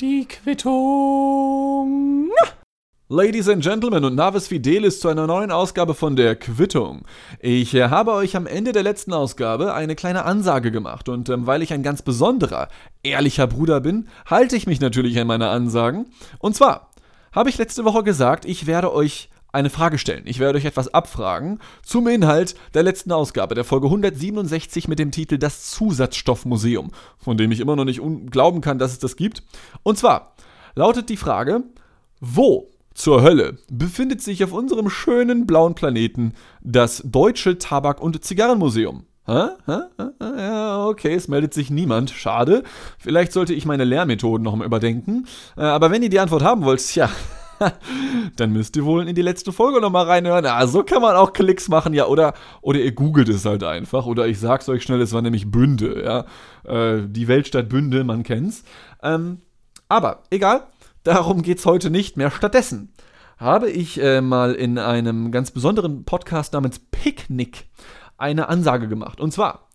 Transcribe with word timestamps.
Die 0.00 0.26
Quittung. 0.26 2.30
Ladies 3.10 3.50
and 3.50 3.62
Gentlemen 3.62 4.02
und 4.02 4.14
Navis 4.14 4.48
Fidelis 4.48 5.00
zu 5.00 5.08
einer 5.08 5.26
neuen 5.26 5.50
Ausgabe 5.50 5.92
von 5.92 6.16
der 6.16 6.34
Quittung. 6.34 7.04
Ich 7.38 7.74
äh, 7.74 7.90
habe 7.90 8.12
euch 8.12 8.34
am 8.34 8.46
Ende 8.46 8.72
der 8.72 8.82
letzten 8.82 9.12
Ausgabe 9.12 9.74
eine 9.74 9.94
kleine 9.94 10.24
Ansage 10.24 10.70
gemacht 10.70 11.10
und 11.10 11.28
ähm, 11.28 11.46
weil 11.46 11.60
ich 11.60 11.74
ein 11.74 11.82
ganz 11.82 12.00
besonderer, 12.00 12.68
ehrlicher 13.02 13.46
Bruder 13.46 13.82
bin, 13.82 14.08
halte 14.24 14.56
ich 14.56 14.66
mich 14.66 14.80
natürlich 14.80 15.20
an 15.20 15.26
meine 15.26 15.50
Ansagen. 15.50 16.06
Und 16.38 16.56
zwar 16.56 16.88
habe 17.32 17.50
ich 17.50 17.58
letzte 17.58 17.84
Woche 17.84 18.04
gesagt, 18.04 18.46
ich 18.46 18.66
werde 18.66 18.90
euch 18.90 19.28
eine 19.52 19.70
Frage 19.70 19.98
stellen. 19.98 20.24
Ich 20.26 20.38
werde 20.38 20.58
euch 20.58 20.64
etwas 20.64 20.92
abfragen 20.92 21.58
zum 21.82 22.06
Inhalt 22.06 22.54
der 22.74 22.82
letzten 22.82 23.12
Ausgabe, 23.12 23.54
der 23.54 23.64
Folge 23.64 23.86
167 23.86 24.88
mit 24.88 24.98
dem 24.98 25.10
Titel 25.10 25.38
Das 25.38 25.70
Zusatzstoffmuseum, 25.70 26.90
von 27.18 27.36
dem 27.36 27.52
ich 27.52 27.60
immer 27.60 27.76
noch 27.76 27.84
nicht 27.84 28.00
glauben 28.30 28.60
kann, 28.60 28.78
dass 28.78 28.92
es 28.92 28.98
das 28.98 29.16
gibt. 29.16 29.42
Und 29.82 29.98
zwar 29.98 30.34
lautet 30.74 31.08
die 31.08 31.16
Frage, 31.16 31.62
wo 32.20 32.68
zur 32.94 33.22
Hölle 33.22 33.58
befindet 33.70 34.22
sich 34.22 34.42
auf 34.42 34.52
unserem 34.52 34.90
schönen 34.90 35.46
blauen 35.46 35.74
Planeten 35.74 36.34
das 36.60 37.02
Deutsche 37.04 37.58
Tabak- 37.58 38.00
und 38.00 38.24
Zigarrenmuseum? 38.24 39.04
Hä? 39.24 39.48
Hä? 39.66 39.78
Ja, 40.20 40.86
okay, 40.86 41.14
es 41.14 41.28
meldet 41.28 41.52
sich 41.52 41.70
niemand. 41.70 42.10
Schade. 42.10 42.64
Vielleicht 42.98 43.32
sollte 43.32 43.52
ich 43.52 43.66
meine 43.66 43.84
Lehrmethoden 43.84 44.42
noch 44.42 44.56
mal 44.56 44.64
überdenken. 44.64 45.26
Äh, 45.56 45.62
aber 45.62 45.90
wenn 45.90 46.02
ihr 46.02 46.08
die 46.08 46.18
Antwort 46.18 46.42
haben 46.42 46.64
wollt, 46.64 46.94
ja, 46.94 47.10
dann 48.36 48.52
müsst 48.52 48.76
ihr 48.76 48.84
wohl 48.84 49.08
in 49.08 49.14
die 49.14 49.22
letzte 49.22 49.52
Folge 49.52 49.80
nochmal 49.80 50.06
reinhören. 50.06 50.46
Ah, 50.46 50.66
so 50.66 50.82
kann 50.82 51.02
man 51.02 51.16
auch 51.16 51.32
Klicks 51.32 51.68
machen, 51.68 51.94
ja, 51.94 52.06
oder, 52.06 52.34
oder 52.60 52.80
ihr 52.80 52.92
googelt 52.92 53.28
es 53.28 53.44
halt 53.44 53.64
einfach, 53.64 54.06
oder 54.06 54.26
ich 54.26 54.38
sag's 54.38 54.68
euch 54.68 54.82
schnell, 54.82 55.00
es 55.00 55.12
war 55.12 55.22
nämlich 55.22 55.50
Bünde, 55.50 56.02
ja. 56.04 56.24
Äh, 56.64 57.02
die 57.06 57.28
Weltstadt 57.28 57.68
Bünde, 57.68 58.04
man 58.04 58.22
kennt's. 58.22 58.64
Ähm, 59.02 59.42
aber 59.88 60.22
egal, 60.30 60.66
darum 61.02 61.42
geht's 61.42 61.66
heute 61.66 61.90
nicht 61.90 62.16
mehr. 62.16 62.30
Stattdessen 62.30 62.92
habe 63.38 63.70
ich 63.70 64.00
äh, 64.02 64.20
mal 64.20 64.54
in 64.54 64.78
einem 64.78 65.30
ganz 65.30 65.50
besonderen 65.50 66.04
Podcast 66.04 66.52
namens 66.52 66.80
Picknick 66.80 67.68
eine 68.16 68.48
Ansage 68.48 68.88
gemacht. 68.88 69.20
Und 69.20 69.32
zwar, 69.32 69.68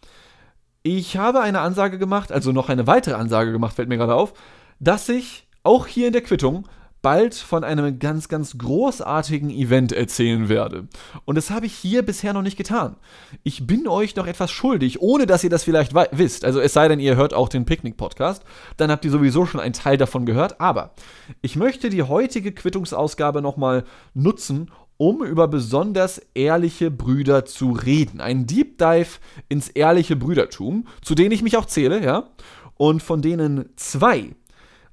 ich 0.83 1.17
habe 1.17 1.39
eine 1.39 1.61
Ansage 1.61 1.97
gemacht, 1.97 2.31
also 2.31 2.51
noch 2.51 2.69
eine 2.69 2.87
weitere 2.87 3.15
Ansage 3.15 3.51
gemacht, 3.53 3.75
fällt 3.75 3.87
mir 3.87 3.97
gerade 3.97 4.15
auf, 4.15 4.33
dass 4.79 5.07
ich 5.07 5.47
auch 5.63 5.87
hier 5.87 6.07
in 6.07 6.13
der 6.13 6.23
Quittung 6.23 6.67
bald 7.03 7.35
von 7.35 7.63
einem 7.63 7.99
ganz, 7.99 8.29
ganz 8.29 8.57
großartigen 8.57 9.51
Event 9.51 9.91
erzählen 9.91 10.49
werde. 10.49 10.87
Und 11.25 11.35
das 11.35 11.51
habe 11.51 11.67
ich 11.67 11.73
hier 11.73 12.01
bisher 12.01 12.33
noch 12.33 12.41
nicht 12.41 12.57
getan. 12.57 12.95
Ich 13.43 13.67
bin 13.67 13.87
euch 13.87 14.15
noch 14.15 14.25
etwas 14.25 14.49
schuldig, 14.49 15.01
ohne 15.01 15.27
dass 15.27 15.43
ihr 15.43 15.49
das 15.51 15.65
vielleicht 15.65 15.93
wisst. 15.93 16.45
Also 16.45 16.61
es 16.61 16.73
sei 16.73 16.87
denn, 16.87 16.99
ihr 16.99 17.17
hört 17.17 17.33
auch 17.33 17.49
den 17.49 17.65
Picknick-Podcast, 17.65 18.43
dann 18.77 18.89
habt 18.89 19.03
ihr 19.05 19.11
sowieso 19.11 19.45
schon 19.45 19.59
einen 19.59 19.73
Teil 19.73 19.97
davon 19.97 20.25
gehört. 20.25 20.61
Aber 20.61 20.93
ich 21.41 21.57
möchte 21.57 21.89
die 21.89 22.03
heutige 22.03 22.53
Quittungsausgabe 22.53 23.41
nochmal 23.41 23.83
nutzen, 24.13 24.71
um 24.95 25.25
über 25.25 25.49
besonders 25.49 26.21
ehrliche 26.33 26.89
Brüder 26.89 27.43
zu 27.43 27.71
reden. 27.71 28.21
Ein 28.21 28.47
Deep 28.47 28.77
Dive 28.77 29.19
ins 29.49 29.67
ehrliche 29.67 30.15
Brüdertum, 30.15 30.87
zu 31.01 31.15
denen 31.15 31.33
ich 31.33 31.43
mich 31.43 31.57
auch 31.57 31.65
zähle, 31.65 32.01
ja. 32.01 32.29
Und 32.77 33.03
von 33.03 33.21
denen 33.21 33.69
zwei 33.75 34.35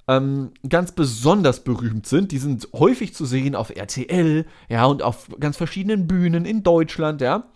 ähm, 0.08 0.52
ganz 0.68 0.92
besonders 0.92 1.64
berühmt 1.64 2.06
sind. 2.06 2.32
Die 2.32 2.38
sind 2.38 2.68
häufig 2.72 3.14
zu 3.14 3.24
sehen 3.24 3.54
auf 3.54 3.70
RTL, 3.70 4.46
ja, 4.68 4.84
und 4.86 5.02
auf 5.02 5.28
ganz 5.38 5.56
verschiedenen 5.56 6.06
Bühnen 6.06 6.44
in 6.44 6.62
Deutschland, 6.62 7.20
ja. 7.20 7.50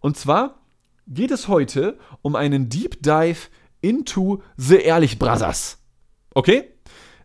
Und 0.00 0.16
zwar 0.16 0.60
geht 1.06 1.30
es 1.30 1.48
heute 1.48 1.98
um 2.22 2.36
einen 2.36 2.68
Deep 2.68 3.02
Dive 3.02 3.48
into 3.80 4.42
The 4.56 4.76
Ehrlich 4.76 5.18
Brothers. 5.18 5.78
Okay? 6.34 6.64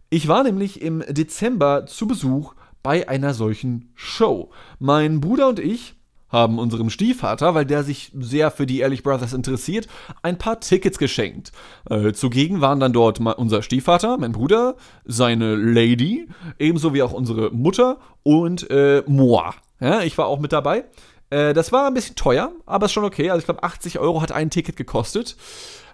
Ich 0.09 0.27
war 0.27 0.43
nämlich 0.43 0.81
im 0.81 1.03
Dezember 1.09 1.85
zu 1.85 2.07
Besuch 2.07 2.53
bei 2.83 3.09
einer 3.09 3.33
solchen 3.33 3.91
Show. 3.95 4.51
Mein 4.79 5.19
Bruder 5.19 5.49
und 5.49 5.59
ich 5.59 5.95
haben 6.35 6.59
unserem 6.59 6.89
Stiefvater, 6.89 7.55
weil 7.55 7.65
der 7.65 7.83
sich 7.83 8.11
sehr 8.19 8.51
für 8.51 8.65
die 8.65 8.79
Ehrlich 8.79 9.01
Brothers 9.01 9.33
interessiert, 9.33 9.87
ein 10.21 10.37
paar 10.37 10.59
Tickets 10.59 10.97
geschenkt. 10.97 11.51
Äh, 11.89 12.11
zugegen 12.11 12.61
waren 12.61 12.79
dann 12.79 12.93
dort 12.93 13.19
unser 13.19 13.63
Stiefvater, 13.63 14.17
mein 14.17 14.33
Bruder, 14.33 14.75
seine 15.05 15.55
Lady, 15.55 16.27
ebenso 16.59 16.93
wie 16.93 17.01
auch 17.01 17.13
unsere 17.13 17.51
Mutter 17.51 17.97
und 18.23 18.69
äh, 18.69 19.03
moi. 19.07 19.51
Ja, 19.79 20.01
ich 20.01 20.17
war 20.17 20.27
auch 20.27 20.39
mit 20.39 20.51
dabei. 20.51 20.85
Äh, 21.29 21.53
das 21.53 21.71
war 21.71 21.87
ein 21.87 21.93
bisschen 21.93 22.15
teuer, 22.15 22.51
aber 22.65 22.85
ist 22.85 22.93
schon 22.93 23.05
okay. 23.05 23.29
Also 23.29 23.39
ich 23.39 23.45
glaube, 23.45 23.63
80 23.63 23.99
Euro 23.99 24.21
hat 24.21 24.31
ein 24.31 24.49
Ticket 24.49 24.75
gekostet. 24.75 25.35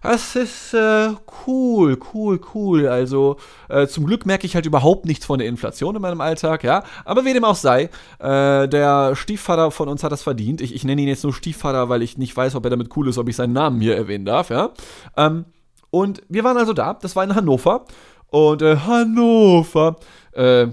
Das 0.02 0.36
ist 0.36 0.74
äh, 0.74 1.10
cool, 1.46 2.00
cool, 2.14 2.42
cool. 2.54 2.88
Also 2.88 3.38
äh, 3.70 3.86
zum 3.88 4.06
Glück 4.06 4.26
merke 4.26 4.48
ich 4.48 4.56
halt 4.56 4.66
überhaupt 4.66 5.06
nichts 5.06 5.26
von 5.26 5.38
der 5.38 5.48
Inflation 5.48 5.96
in 5.96 6.02
meinem 6.02 6.22
Alltag, 6.22 6.64
ja. 6.64 6.84
Aber 7.06 7.24
wie 7.24 7.34
dem 7.34 7.44
auch 7.44 7.56
sei, 7.56 7.90
äh, 8.20 8.68
der 8.68 9.16
Stiefvater 9.16 9.70
von 9.70 9.90
uns 9.90 10.04
hat 10.04 10.12
das 10.12 10.24
verdient. 10.24 10.62
Ich, 10.62 10.74
ich 10.74 10.84
nenne 10.84 11.02
ihn 11.02 11.08
jetzt 11.08 11.24
nur 11.24 11.34
Stiefvater, 11.34 11.88
weil 11.90 12.02
ich 12.02 12.18
nicht 12.18 12.36
weiß, 12.36 12.56
ob 12.56 12.66
er 12.66 12.72
damit 12.72 12.96
cool 12.98 13.10
ist, 13.10 13.20
ob 13.20 13.30
ich 13.30 13.36
seinen 13.36 13.54
Namen 13.54 13.80
hier 13.80 13.96
erwähnen 13.96 14.26
darf, 14.26 14.50
ja. 14.50 14.72
Ähm, 15.16 15.46
und 15.92 16.24
wir 16.30 16.44
waren 16.44 16.58
also 16.58 16.74
da. 16.74 16.96
Das 16.96 17.16
war 17.16 17.24
in 17.24 17.36
Hannover. 17.36 17.86
Und 18.28 18.62
äh, 18.62 18.78
Hannover, 18.78 19.98
äh, 20.32 20.68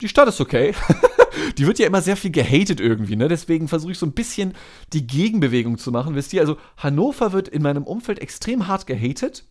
die 0.00 0.08
Stadt 0.08 0.28
ist 0.28 0.40
okay. 0.40 0.74
die 1.58 1.66
wird 1.66 1.78
ja 1.78 1.86
immer 1.86 2.02
sehr 2.02 2.16
viel 2.16 2.30
gehatet 2.30 2.80
irgendwie, 2.80 3.16
ne? 3.16 3.28
Deswegen 3.28 3.68
versuche 3.68 3.92
ich 3.92 3.98
so 3.98 4.06
ein 4.06 4.12
bisschen 4.12 4.54
die 4.92 5.06
Gegenbewegung 5.06 5.78
zu 5.78 5.90
machen. 5.90 6.14
Wisst 6.14 6.32
ihr, 6.32 6.40
also 6.40 6.56
Hannover 6.76 7.32
wird 7.32 7.48
in 7.48 7.62
meinem 7.62 7.84
Umfeld 7.84 8.20
extrem 8.20 8.66
hart 8.68 8.86
gehatet. 8.86 9.44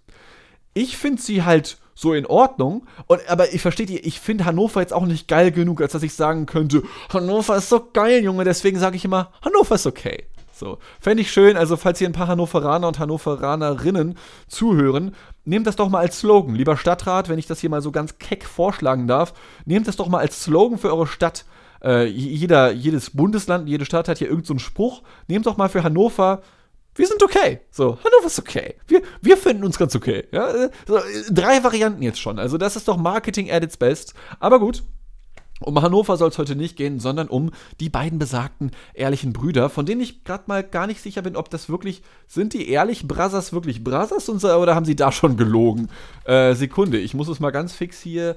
Ich 0.73 0.97
finde 0.97 1.21
sie 1.21 1.43
halt 1.43 1.77
so 1.93 2.13
in 2.13 2.25
Ordnung. 2.25 2.87
Und, 3.07 3.21
aber 3.29 3.53
ich 3.53 3.61
verstehe 3.61 3.85
ihr, 3.85 4.05
ich 4.05 4.19
finde 4.19 4.45
Hannover 4.45 4.81
jetzt 4.81 4.93
auch 4.93 5.05
nicht 5.05 5.27
geil 5.27 5.51
genug, 5.51 5.81
als 5.81 5.91
dass 5.91 6.03
ich 6.03 6.13
sagen 6.13 6.45
könnte, 6.45 6.83
Hannover 7.13 7.55
ist 7.57 7.69
so 7.69 7.89
geil, 7.93 8.23
Junge. 8.23 8.43
Deswegen 8.43 8.79
sage 8.79 8.95
ich 8.95 9.05
immer, 9.05 9.31
Hannover 9.43 9.75
ist 9.75 9.85
okay. 9.85 10.25
So. 10.53 10.77
Fände 10.99 11.21
ich 11.21 11.31
schön, 11.31 11.57
also 11.57 11.75
falls 11.75 11.97
hier 11.97 12.07
ein 12.07 12.13
paar 12.13 12.27
Hannoveraner 12.27 12.87
und 12.87 12.99
Hannoveranerinnen 12.99 14.15
zuhören, 14.47 15.15
nehmt 15.43 15.65
das 15.65 15.75
doch 15.75 15.89
mal 15.89 15.99
als 15.99 16.19
Slogan. 16.19 16.53
Lieber 16.53 16.77
Stadtrat, 16.77 17.29
wenn 17.29 17.39
ich 17.39 17.47
das 17.47 17.59
hier 17.59 17.69
mal 17.71 17.81
so 17.81 17.91
ganz 17.91 18.19
keck 18.19 18.45
vorschlagen 18.45 19.07
darf, 19.07 19.33
nehmt 19.65 19.87
das 19.87 19.95
doch 19.95 20.07
mal 20.07 20.19
als 20.19 20.43
Slogan 20.43 20.77
für 20.77 20.89
eure 20.89 21.07
Stadt. 21.07 21.45
Äh, 21.83 22.05
jeder, 22.05 22.71
jedes 22.71 23.09
Bundesland, 23.11 23.67
jede 23.67 23.85
Stadt 23.85 24.07
hat 24.07 24.17
hier 24.19 24.27
irgendeinen 24.27 24.59
so 24.59 24.65
Spruch. 24.65 25.01
Nehmt 25.27 25.45
doch 25.45 25.57
mal 25.57 25.69
für 25.69 25.83
Hannover 25.83 26.41
wir 26.95 27.07
sind 27.07 27.23
okay. 27.23 27.61
So, 27.71 27.97
Hannover 28.03 28.27
ist 28.27 28.39
okay. 28.39 28.75
Wir, 28.87 29.01
wir 29.21 29.37
finden 29.37 29.63
uns 29.63 29.77
ganz 29.77 29.95
okay. 29.95 30.25
Ja? 30.31 30.49
Äh, 30.49 30.69
so, 30.85 30.99
drei 31.29 31.63
Varianten 31.63 32.01
jetzt 32.01 32.19
schon. 32.19 32.37
Also, 32.37 32.57
das 32.57 32.75
ist 32.75 32.87
doch 32.87 32.97
Marketing 32.97 33.49
at 33.49 33.63
its 33.63 33.77
best. 33.77 34.13
Aber 34.39 34.59
gut. 34.59 34.83
Um 35.63 35.79
Hannover 35.79 36.17
soll 36.17 36.29
es 36.29 36.39
heute 36.39 36.55
nicht 36.55 36.75
gehen, 36.75 36.99
sondern 36.99 37.27
um 37.27 37.51
die 37.79 37.89
beiden 37.89 38.17
besagten 38.17 38.71
ehrlichen 38.95 39.31
Brüder, 39.31 39.69
von 39.69 39.85
denen 39.85 40.01
ich 40.01 40.23
gerade 40.23 40.45
mal 40.47 40.63
gar 40.63 40.87
nicht 40.87 41.01
sicher 41.01 41.21
bin, 41.21 41.35
ob 41.35 41.51
das 41.51 41.69
wirklich, 41.69 42.01
sind 42.25 42.53
die 42.53 42.67
ehrlich 42.67 43.07
Brothers 43.07 43.53
wirklich 43.53 43.83
Brothers 43.83 44.27
oder 44.27 44.73
haben 44.73 44.85
sie 44.85 44.95
da 44.95 45.11
schon 45.11 45.37
gelogen? 45.37 45.89
Äh, 46.23 46.55
Sekunde, 46.55 46.97
ich 46.97 47.13
muss 47.13 47.27
es 47.27 47.39
mal 47.39 47.51
ganz 47.51 47.73
fix 47.73 48.01
hier 48.01 48.35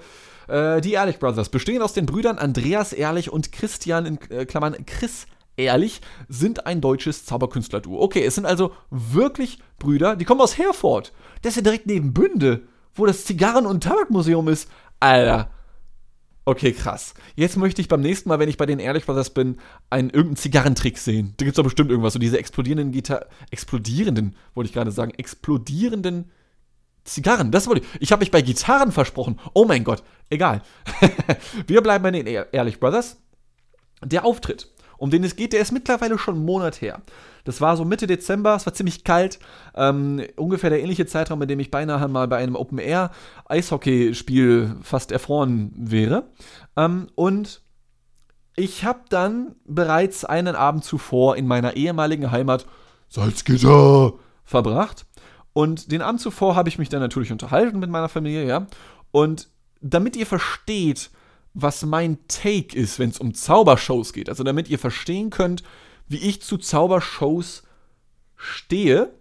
äh, 0.49 0.81
die 0.81 0.93
Ehrlich 0.93 1.19
Brothers 1.19 1.49
bestehen 1.49 1.82
aus 1.82 1.93
den 1.93 2.06
Brüdern 2.06 2.38
Andreas 2.38 2.93
Ehrlich 2.93 3.31
und 3.31 3.53
Christian 3.53 4.06
in 4.06 4.19
äh, 4.31 4.47
Klammern 4.47 4.77
Chris 4.87 5.27
Ehrlich 5.56 6.00
sind 6.28 6.66
ein 6.66 6.81
deutsches 6.81 7.25
Zauberkünstler-Duo. 7.27 8.00
Okay, 8.00 8.25
es 8.25 8.34
sind 8.34 8.44
also 8.44 8.72
wirklich 8.91 9.59
Brüder, 9.78 10.16
die 10.16 10.25
kommen 10.25 10.41
aus 10.41 10.59
Herford. 10.59 11.12
Das 11.43 11.53
ist 11.53 11.56
ja 11.56 11.62
direkt 11.62 11.87
neben 11.87 12.12
Bünde, 12.12 12.62
wo 12.94 13.06
das 13.06 13.25
Zigarren- 13.25 13.66
und 13.66 13.84
Tabakmuseum 13.84 14.49
ist. 14.49 14.69
Alter. 14.99 15.50
Okay, 16.47 16.72
krass. 16.72 17.15
Jetzt 17.37 17.56
möchte 17.56 17.81
ich 17.81 17.88
beim 17.88 18.03
nächsten 18.03 18.28
Mal, 18.28 18.38
wenn 18.38 18.49
ich 18.49 18.59
bei 18.59 18.66
den 18.66 18.78
Ehrlich 18.78 19.06
Brothers 19.06 19.31
bin, 19.31 19.59
einen 19.88 20.11
irgendeinen 20.11 20.37
Zigarrentrick 20.37 20.99
sehen. 20.99 21.34
Da 21.37 21.44
gibt 21.44 21.55
es 21.55 21.56
doch 21.56 21.65
bestimmt 21.65 21.91
irgendwas. 21.91 22.12
So 22.12 22.19
diese 22.19 22.38
explodierenden 22.38 22.93
Gitarren. 22.93 23.25
Explodierenden, 23.50 24.37
wollte 24.55 24.69
ich 24.69 24.75
gerade 24.75 24.91
sagen. 24.91 25.12
Explodierenden 25.16 26.31
Zigarren, 27.04 27.50
das 27.50 27.66
wollte 27.66 27.82
ich. 27.82 27.88
Ich 28.00 28.12
habe 28.12 28.20
mich 28.20 28.31
bei 28.31 28.41
Gitarren 28.41 28.91
versprochen. 28.91 29.38
Oh 29.52 29.67
mein 29.67 29.84
Gott, 29.84 30.02
egal. 30.31 30.62
Wir 31.67 31.82
bleiben 31.82 32.02
bei 32.02 32.11
den 32.11 32.26
Ehrlich 32.26 32.81
Brothers. 32.81 33.19
Der 34.02 34.25
Auftritt, 34.25 34.73
um 34.96 35.11
den 35.11 35.23
es 35.23 35.37
geht, 35.37 35.52
der 35.52 35.61
ist 35.61 35.73
mittlerweile 35.73 36.19
schon 36.19 36.37
einen 36.37 36.46
Monat 36.46 36.81
her. 36.81 37.02
Das 37.44 37.61
war 37.61 37.76
so 37.76 37.84
Mitte 37.84 38.06
Dezember, 38.06 38.56
es 38.56 38.64
war 38.64 38.73
ziemlich 38.73 39.05
kalt. 39.05 39.38
Ähm, 39.75 40.23
ungefähr 40.37 40.70
der 40.70 40.82
ähnliche 40.82 41.05
Zeitraum, 41.05 41.43
in 41.43 41.49
dem 41.49 41.61
ich 41.61 41.70
beinahe 41.70 42.08
mal 42.08 42.26
bei 42.26 42.38
einem 42.38 42.56
Open-Air-Eishockeyspiel 42.56 44.76
fast 44.82 45.12
erfroren 45.12 45.75
wäre. 45.76 46.31
Ähm, 46.75 47.08
und 47.14 47.61
ich 48.56 48.84
habe 48.84 49.00
dann 49.11 49.56
bereits 49.67 50.25
einen 50.25 50.56
Abend 50.56 50.84
zuvor 50.84 51.37
in 51.37 51.46
meiner 51.46 51.76
ehemaligen 51.76 52.31
Heimat 52.31 52.64
Salzgitter 53.11 54.14
verbracht 54.44 55.05
und 55.55 55.91
den 55.91 56.03
Abend 56.03 56.21
zuvor 56.21 56.56
habe 56.56 56.69
ich 56.69 56.79
mich 56.79 56.91
dann 56.91 57.01
natürlich 57.01 57.33
unterhalten 57.33 57.79
mit 57.79 57.89
meiner 57.89 58.11
Familie, 58.11 58.47
ja. 58.47 58.67
Und 59.12 59.49
damit 59.81 60.17
ihr 60.17 60.27
versteht, 60.27 61.11
was 61.55 61.87
mein 61.87 62.19
Take 62.27 62.77
ist, 62.77 62.99
wenn 62.99 63.11
es 63.11 63.21
um 63.21 63.33
Zaubershows 63.33 64.12
geht, 64.12 64.29
also 64.29 64.43
damit 64.43 64.69
ihr 64.69 64.79
verstehen 64.79 65.31
könnt, 65.31 65.62
wie 66.09 66.19
ich 66.19 66.43
zu 66.43 66.59
Zaubershows 66.59 67.62
stehe, 68.37 69.15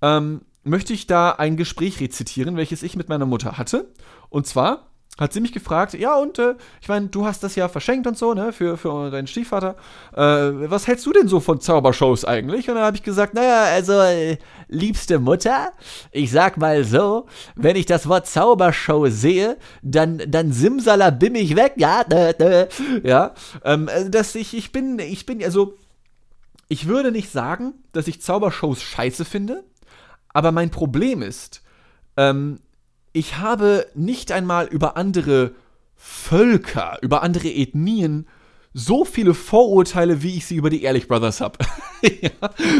ähm, 0.00 0.40
möchte 0.64 0.94
ich 0.94 1.06
da 1.06 1.32
ein 1.32 1.58
Gespräch 1.58 2.00
rezitieren, 2.00 2.56
welches 2.56 2.82
ich 2.82 2.96
mit 2.96 3.10
meiner 3.10 3.26
Mutter 3.26 3.58
hatte. 3.58 3.92
Und 4.30 4.46
zwar 4.46 4.87
hat 5.18 5.32
sie 5.32 5.40
mich 5.40 5.52
gefragt, 5.52 5.94
ja 5.94 6.16
und, 6.16 6.38
äh, 6.38 6.54
ich 6.80 6.88
meine, 6.88 7.08
du 7.08 7.26
hast 7.26 7.42
das 7.42 7.56
ja 7.56 7.68
verschenkt 7.68 8.06
und 8.06 8.16
so, 8.16 8.34
ne, 8.34 8.52
für, 8.52 8.76
für 8.76 9.10
deinen 9.10 9.26
Stiefvater. 9.26 9.76
Äh, 10.14 10.70
was 10.70 10.86
hältst 10.86 11.04
du 11.06 11.12
denn 11.12 11.28
so 11.28 11.40
von 11.40 11.60
Zaubershows 11.60 12.24
eigentlich? 12.24 12.68
Und 12.68 12.76
dann 12.76 12.84
habe 12.84 12.96
ich 12.96 13.02
gesagt, 13.02 13.34
naja, 13.34 13.64
also, 13.64 13.92
äh, 14.00 14.38
liebste 14.68 15.18
Mutter, 15.18 15.72
ich 16.12 16.30
sag 16.30 16.56
mal 16.56 16.84
so, 16.84 17.26
wenn 17.56 17.76
ich 17.76 17.86
das 17.86 18.08
Wort 18.08 18.26
Zaubershow 18.26 19.08
sehe, 19.08 19.56
dann, 19.82 20.22
dann 20.28 20.52
simsalabim 20.52 21.34
ich 21.34 21.56
weg, 21.56 21.74
ja, 21.76 22.04
ne, 22.08 22.34
ne, 22.38 22.68
ja, 23.02 23.34
ähm, 23.64 23.88
äh, 23.88 24.08
dass 24.08 24.34
ich, 24.34 24.54
ich 24.54 24.72
bin, 24.72 24.98
ich 24.98 25.26
bin, 25.26 25.42
also, 25.42 25.74
ich 26.68 26.86
würde 26.86 27.10
nicht 27.10 27.30
sagen, 27.30 27.74
dass 27.92 28.08
ich 28.08 28.22
Zaubershows 28.22 28.82
scheiße 28.82 29.24
finde, 29.24 29.64
aber 30.32 30.52
mein 30.52 30.70
Problem 30.70 31.22
ist, 31.22 31.62
ähm, 32.16 32.60
ich 33.18 33.38
habe 33.38 33.88
nicht 33.94 34.30
einmal 34.30 34.66
über 34.66 34.96
andere 34.96 35.52
Völker, 35.96 36.98
über 37.02 37.24
andere 37.24 37.48
Ethnien 37.48 38.28
so 38.72 39.04
viele 39.04 39.34
Vorurteile, 39.34 40.22
wie 40.22 40.36
ich 40.36 40.46
sie 40.46 40.54
über 40.54 40.70
die 40.70 40.84
Ehrlich 40.84 41.08
Brothers 41.08 41.40
habe. 41.40 41.58
ja, 42.02 42.30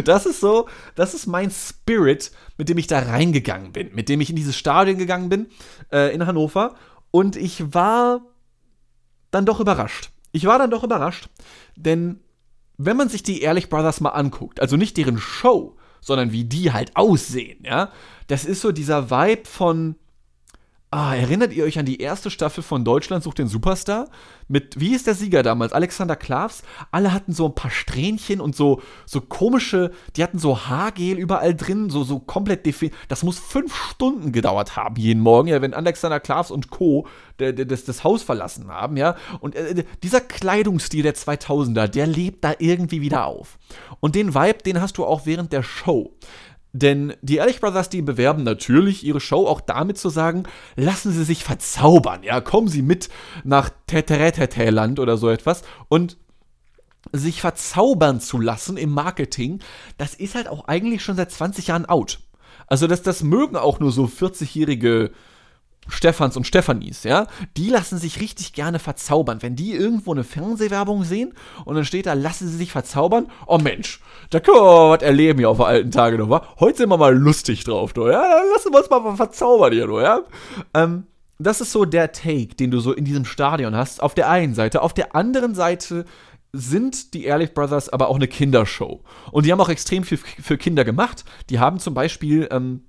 das 0.05 0.27
ist 0.27 0.39
so, 0.39 0.69
das 0.95 1.15
ist 1.15 1.27
mein 1.27 1.51
Spirit, 1.51 2.31
mit 2.57 2.69
dem 2.69 2.79
ich 2.79 2.87
da 2.87 3.01
reingegangen 3.01 3.73
bin, 3.73 3.93
mit 3.97 4.09
dem 4.09 4.21
ich 4.21 4.31
in 4.31 4.37
dieses 4.37 4.57
Stadion 4.57 4.97
gegangen 4.97 5.29
bin, 5.29 5.49
äh, 5.91 6.15
in 6.15 6.25
Hannover. 6.25 6.77
Und 7.11 7.35
ich 7.35 7.75
war 7.75 8.21
dann 9.33 9.45
doch 9.45 9.59
überrascht. 9.59 10.11
Ich 10.31 10.45
war 10.45 10.59
dann 10.59 10.71
doch 10.71 10.85
überrascht, 10.85 11.29
denn 11.75 12.21
wenn 12.77 12.97
man 12.97 13.09
sich 13.09 13.25
die 13.25 13.43
Ehrlich 13.43 13.71
Brothers 13.71 14.01
mal 14.01 14.11
anguckt, 14.11 14.61
also 14.61 14.77
nicht 14.77 14.97
deren 14.99 15.19
Show, 15.19 15.77
sondern 16.01 16.31
wie 16.31 16.45
die 16.45 16.73
halt 16.73 16.95
aussehen, 16.95 17.65
ja, 17.65 17.91
das 18.29 18.45
ist 18.45 18.61
so 18.61 18.71
dieser 18.71 19.11
Vibe 19.11 19.49
von 19.49 19.97
Ah, 20.91 21.15
erinnert 21.15 21.53
ihr 21.53 21.65
euch 21.65 21.79
an 21.79 21.85
die 21.85 22.01
erste 22.01 22.31
Staffel 22.31 22.63
von 22.63 22.83
Deutschland 22.83 23.23
sucht 23.23 23.37
den 23.37 23.47
Superstar? 23.47 24.09
Mit, 24.49 24.81
wie 24.81 24.95
ist 24.95 25.07
der 25.07 25.15
Sieger 25.15 25.43
damals? 25.43 25.75
Alexander 25.75 26.17
Klavs? 26.17 26.63
Alle 26.91 27.13
hatten 27.13 27.35
so 27.35 27.45
ein 27.45 27.55
paar 27.55 27.71
Strähnchen 27.71 28.41
und 28.41 28.57
so, 28.57 28.81
so 29.05 29.21
komische, 29.21 29.91
die 30.17 30.23
hatten 30.23 30.39
so 30.39 30.67
Haargel 30.67 31.19
überall 31.19 31.55
drin, 31.55 31.91
so, 31.91 32.05
so 32.05 32.21
komplett 32.21 32.65
definiert. 32.65 32.97
Das 33.09 33.23
muss 33.23 33.39
fünf 33.39 33.75
Stunden 33.75 34.33
gedauert 34.33 34.77
haben 34.77 34.97
jeden 34.97 35.21
Morgen, 35.21 35.49
ja, 35.49 35.61
wenn 35.61 35.75
Alexander 35.75 36.21
Klavs 36.21 36.51
und 36.51 36.71
Co. 36.71 37.07
das, 37.37 37.85
das 37.85 38.03
Haus 38.03 38.23
verlassen 38.23 38.69
haben, 38.69 38.97
ja. 38.97 39.15
Und 39.41 39.57
äh, 39.57 39.85
dieser 40.03 40.23
Kleidungsstil 40.23 41.03
der 41.03 41.15
2000er, 41.15 41.87
der 41.87 42.07
lebt 42.07 42.43
da 42.45 42.55
irgendwie 42.59 43.03
wieder 43.03 43.27
auf. 43.27 43.59
Und 44.01 44.15
den 44.15 44.35
Vibe, 44.35 44.63
den 44.65 44.81
hast 44.81 44.97
du 44.97 45.05
auch 45.05 45.27
während 45.27 45.53
der 45.53 45.63
Show. 45.63 46.15
Denn 46.73 47.15
die 47.23 47.37
Ehrlich 47.37 47.61
Brothers, 47.61 47.89
die 47.89 48.03
bewerben 48.03 48.43
natürlich 48.43 49.05
ihre 49.05 49.21
Show 49.21 49.47
auch 49.47 49.61
damit 49.61 49.99
zu 49.99 50.11
sagen, 50.11 50.45
lassen 50.77 51.13
Sie 51.13 51.25
sich 51.25 51.43
verzaubern, 51.43 52.23
ja, 52.23 52.41
kommen 52.41 52.69
Sie 52.69 52.83
mit 52.83 53.09
nach 53.43 53.71
Tetereteteland 53.87 54.99
oder 54.99 55.17
so 55.17 55.31
etwas 55.31 55.63
und 55.89 56.19
sich 57.13 57.41
verzaubern 57.41 58.21
zu 58.21 58.39
lassen 58.39 58.77
im 58.77 58.91
Marketing, 58.91 59.61
das 59.97 60.15
ist 60.15 60.35
halt 60.35 60.49
auch 60.49 60.67
eigentlich 60.67 61.03
schon 61.03 61.17
seit 61.17 61.31
20 61.31 61.69
Jahren 61.69 61.87
out. 61.87 62.21
Also 62.67 62.87
das, 62.87 63.03
das 63.03 63.23
mögen 63.23 63.57
auch 63.57 63.81
nur 63.81 63.93
so 63.93 64.05
40-jährige 64.05 65.11
Stefans 65.89 66.37
und 66.37 66.47
Stefanis, 66.47 67.05
ja, 67.05 67.27
die 67.57 67.71
lassen 67.71 67.99
sich 67.99 68.21
richtig 68.21 68.53
gerne 68.53 68.79
verzaubern. 68.79 69.39
Wenn 69.41 69.57
die 69.57 69.73
irgendwo 69.73 70.13
eine 70.13 70.25
Fernsehwerbung 70.25 71.05
sehen 71.05 71.33
und 71.65 71.75
dann 71.75 71.85
steht 71.85 72.07
da, 72.07 72.13
lassen 72.13 72.49
sie 72.49 72.57
sich 72.57 72.73
verzaubern, 72.73 73.29
oh 73.47 73.59
Mensch, 73.59 74.01
da 74.31 74.41
können 74.41 74.59
wir 74.59 74.63
mal 74.63 74.97
was 74.97 75.03
erleben 75.03 75.39
hier 75.39 75.51
auf 75.51 75.61
alten 75.61 75.91
Tage 75.91 76.19
noch, 76.19 76.31
wa? 76.31 76.47
Heute 76.61 76.79
sind 76.79 76.91
wir 76.91 76.99
mal 76.99 77.17
lustig 77.17 77.65
drauf, 77.65 77.93
du, 77.93 78.07
ja, 78.07 78.23
dann 78.23 78.51
lassen 78.53 78.73
wir 78.73 78.79
uns 78.79 78.91
mal 78.91 79.17
verzaubern 79.17 79.73
hier, 79.73 79.87
du, 79.87 80.01
ja. 80.01 80.21
Ähm, 80.75 81.05
das 81.39 81.61
ist 81.61 81.73
so 81.73 81.85
der 81.85 82.13
Take, 82.13 82.57
den 82.57 82.71
du 82.71 82.81
so 82.81 82.93
in 82.93 83.05
diesem 83.05 83.25
Stadion 83.25 83.77
hast, 83.77 84.03
auf 84.03 84.15
der 84.15 84.29
einen 84.29 84.55
Seite. 84.55 84.83
Auf 84.83 84.93
der 84.93 85.15
anderen 85.15 85.55
Seite 85.55 86.05
sind 86.53 87.15
die 87.15 87.25
Ehrlich 87.25 87.55
Brothers 87.55 87.89
aber 87.89 88.09
auch 88.09 88.17
eine 88.17 88.27
Kindershow. 88.29 89.03
Und 89.31 89.47
die 89.47 89.53
haben 89.53 89.61
auch 89.61 89.69
extrem 89.69 90.03
viel 90.03 90.19
für 90.19 90.59
Kinder 90.59 90.85
gemacht. 90.85 91.25
Die 91.51 91.59
haben 91.59 91.79
zum 91.79 91.95
Beispiel 91.95 92.49
ähm, 92.51 92.83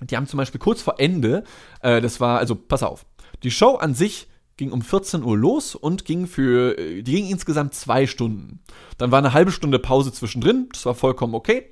die 0.00 0.16
haben 0.16 0.26
zum 0.26 0.38
Beispiel 0.38 0.60
kurz 0.60 0.82
vor 0.82 0.98
Ende, 0.98 1.44
äh, 1.82 2.00
das 2.00 2.20
war, 2.20 2.38
also 2.38 2.54
pass 2.54 2.82
auf, 2.82 3.06
die 3.42 3.50
Show 3.50 3.76
an 3.76 3.94
sich 3.94 4.28
ging 4.56 4.72
um 4.72 4.82
14 4.82 5.22
Uhr 5.22 5.38
los 5.38 5.74
und 5.74 6.04
ging 6.04 6.26
für, 6.26 6.76
äh, 6.78 7.02
die 7.02 7.12
ging 7.12 7.28
insgesamt 7.28 7.74
zwei 7.74 8.06
Stunden. 8.06 8.60
Dann 8.98 9.10
war 9.10 9.18
eine 9.18 9.32
halbe 9.32 9.52
Stunde 9.52 9.78
Pause 9.78 10.12
zwischendrin, 10.12 10.68
das 10.72 10.84
war 10.84 10.94
vollkommen 10.94 11.34
okay. 11.34 11.70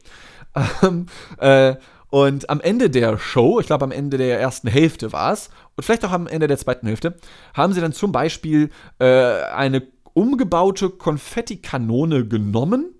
Ähm, 0.82 1.04
äh, 1.36 1.74
und 2.08 2.48
am 2.48 2.62
Ende 2.62 2.88
der 2.88 3.18
Show, 3.18 3.60
ich 3.60 3.66
glaube 3.66 3.84
am 3.84 3.92
Ende 3.92 4.16
der 4.16 4.40
ersten 4.40 4.68
Hälfte 4.68 5.12
war 5.12 5.34
es, 5.34 5.50
und 5.76 5.84
vielleicht 5.84 6.02
auch 6.06 6.12
am 6.12 6.26
Ende 6.26 6.46
der 6.46 6.56
zweiten 6.56 6.86
Hälfte, 6.86 7.18
haben 7.52 7.74
sie 7.74 7.82
dann 7.82 7.92
zum 7.92 8.10
Beispiel 8.10 8.70
äh, 8.98 9.04
eine 9.04 9.82
umgebaute 10.14 10.88
Konfettikanone 10.88 12.26
genommen 12.26 12.94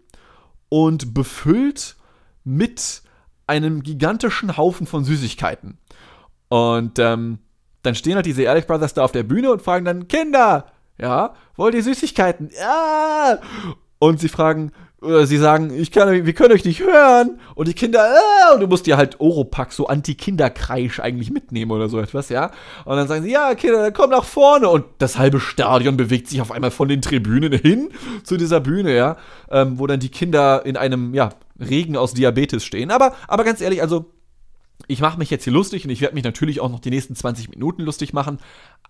und 0.69 1.15
befüllt 1.15 1.97
mit 2.45 3.03
einem 3.47 3.83
gigantischen 3.83 4.57
Haufen 4.57 4.87
von 4.87 5.05
Süßigkeiten. 5.05 5.79
Und 6.49 6.99
ähm, 6.99 7.39
dann 7.83 7.95
stehen 7.95 8.17
halt 8.17 8.27
diese 8.27 8.43
Ehrlich 8.43 8.67
Brothers 8.67 8.95
da 8.95 9.05
auf 9.05 9.13
der 9.13 9.23
Bühne 9.23 9.53
und 9.53 9.63
fragen 9.63 9.85
dann, 9.85 10.09
Kinder, 10.09 10.67
ja, 10.99 11.35
wollt 11.57 11.75
ihr 11.75 11.83
Süßigkeiten? 11.83 12.51
Ja! 12.59 13.39
Und 13.99 14.21
sie 14.21 14.29
fragen, 14.29 14.73
oder 15.01 15.27
sie 15.27 15.37
sagen, 15.37 15.73
ich 15.75 15.91
kann, 15.91 16.25
wir 16.25 16.33
können 16.33 16.53
euch 16.53 16.65
nicht 16.65 16.81
hören. 16.81 17.39
Und 17.55 17.69
die 17.69 17.75
Kinder, 17.75 18.01
äh, 18.01 18.55
und 18.55 18.61
du 18.61 18.67
musst 18.67 18.87
dir 18.87 18.97
halt 18.97 19.21
Oropack, 19.21 19.73
so 19.73 19.87
Anti-Kinderkreisch 19.87 21.01
eigentlich 21.01 21.31
mitnehmen 21.31 21.71
oder 21.71 21.89
so 21.89 22.01
etwas, 22.01 22.29
ja. 22.29 22.51
Und 22.85 22.97
dann 22.97 23.07
sagen 23.07 23.23
sie, 23.23 23.31
ja, 23.31 23.55
Kinder, 23.55 23.83
dann 23.83 23.93
komm 23.93 24.11
nach 24.11 24.25
vorne. 24.25 24.69
Und 24.69 24.85
das 24.99 25.19
halbe 25.19 25.39
Stadion 25.39 25.97
bewegt 25.97 26.29
sich 26.29 26.41
auf 26.41 26.51
einmal 26.51 26.71
von 26.71 26.89
den 26.89 27.03
Tribünen 27.03 27.53
hin 27.53 27.91
zu 28.25 28.37
dieser 28.37 28.61
Bühne, 28.61 28.95
ja. 28.95 29.17
Ähm, 29.51 29.79
wo 29.79 29.87
dann 29.87 30.01
die 30.01 30.11
Kinder 30.11 30.65
in 30.65 30.77
einem, 30.77 31.15
ja, 31.15 31.31
Regen 31.59 31.97
aus 31.97 32.15
Diabetes 32.15 32.65
stehen. 32.65 32.91
Aber, 32.91 33.15
aber 33.29 33.45
ganz 33.45 33.61
ehrlich, 33.61 33.83
also, 33.83 34.07
ich 34.89 35.01
mache 35.01 35.19
mich 35.19 35.31
jetzt 35.31 35.45
hier 35.45 35.53
lustig 35.53 35.85
und 35.85 35.91
ich 35.91 36.01
werde 36.01 36.15
mich 36.15 36.25
natürlich 36.25 36.61
auch 36.61 36.71
noch 36.71 36.81
die 36.81 36.91
nächsten 36.91 37.15
20 37.15 37.51
Minuten 37.51 37.83
lustig 37.83 38.13
machen. 38.13 38.39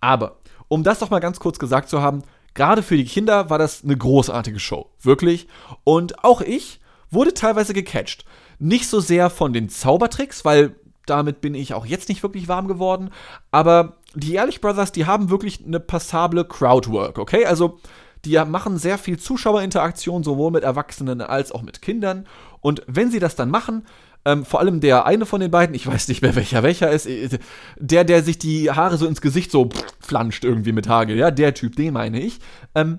Aber, 0.00 0.36
um 0.68 0.82
das 0.82 0.98
doch 0.98 1.10
mal 1.10 1.20
ganz 1.20 1.40
kurz 1.40 1.58
gesagt 1.58 1.88
zu 1.88 2.02
haben, 2.02 2.22
gerade 2.56 2.82
für 2.82 2.96
die 2.96 3.04
Kinder 3.04 3.48
war 3.48 3.58
das 3.58 3.84
eine 3.84 3.96
großartige 3.96 4.58
Show. 4.58 4.90
Wirklich. 5.00 5.46
Und 5.84 6.24
auch 6.24 6.40
ich 6.40 6.80
wurde 7.10 7.34
teilweise 7.34 7.72
gecatcht. 7.72 8.24
Nicht 8.58 8.88
so 8.88 8.98
sehr 8.98 9.30
von 9.30 9.52
den 9.52 9.68
Zaubertricks, 9.68 10.44
weil 10.44 10.74
damit 11.04 11.40
bin 11.40 11.54
ich 11.54 11.74
auch 11.74 11.86
jetzt 11.86 12.08
nicht 12.08 12.24
wirklich 12.24 12.48
warm 12.48 12.66
geworden. 12.66 13.10
Aber 13.52 13.98
die 14.14 14.34
Ehrlich 14.34 14.60
Brothers, 14.60 14.90
die 14.90 15.06
haben 15.06 15.30
wirklich 15.30 15.64
eine 15.64 15.78
passable 15.78 16.44
Crowdwork, 16.44 17.18
okay? 17.18 17.44
Also, 17.44 17.78
die 18.24 18.42
machen 18.44 18.76
sehr 18.76 18.98
viel 18.98 19.18
Zuschauerinteraktion, 19.18 20.24
sowohl 20.24 20.50
mit 20.50 20.64
Erwachsenen 20.64 21.20
als 21.20 21.52
auch 21.52 21.62
mit 21.62 21.80
Kindern. 21.80 22.26
Und 22.60 22.82
wenn 22.88 23.10
sie 23.10 23.20
das 23.20 23.36
dann 23.36 23.50
machen, 23.50 23.86
ähm, 24.26 24.44
vor 24.44 24.60
allem 24.60 24.80
der 24.80 25.06
eine 25.06 25.24
von 25.24 25.40
den 25.40 25.52
beiden, 25.52 25.74
ich 25.74 25.86
weiß 25.86 26.08
nicht 26.08 26.20
mehr 26.20 26.34
welcher 26.34 26.64
welcher 26.64 26.90
ist, 26.90 27.06
äh, 27.06 27.38
der, 27.78 28.04
der 28.04 28.22
sich 28.22 28.38
die 28.38 28.70
Haare 28.70 28.98
so 28.98 29.06
ins 29.06 29.20
Gesicht 29.20 29.52
so 29.52 29.68
flanscht 30.00 30.44
irgendwie 30.44 30.72
mit 30.72 30.88
Hagel, 30.88 31.16
ja, 31.16 31.30
der 31.30 31.54
Typ, 31.54 31.76
den 31.76 31.94
meine 31.94 32.20
ich. 32.20 32.40
Ähm, 32.74 32.98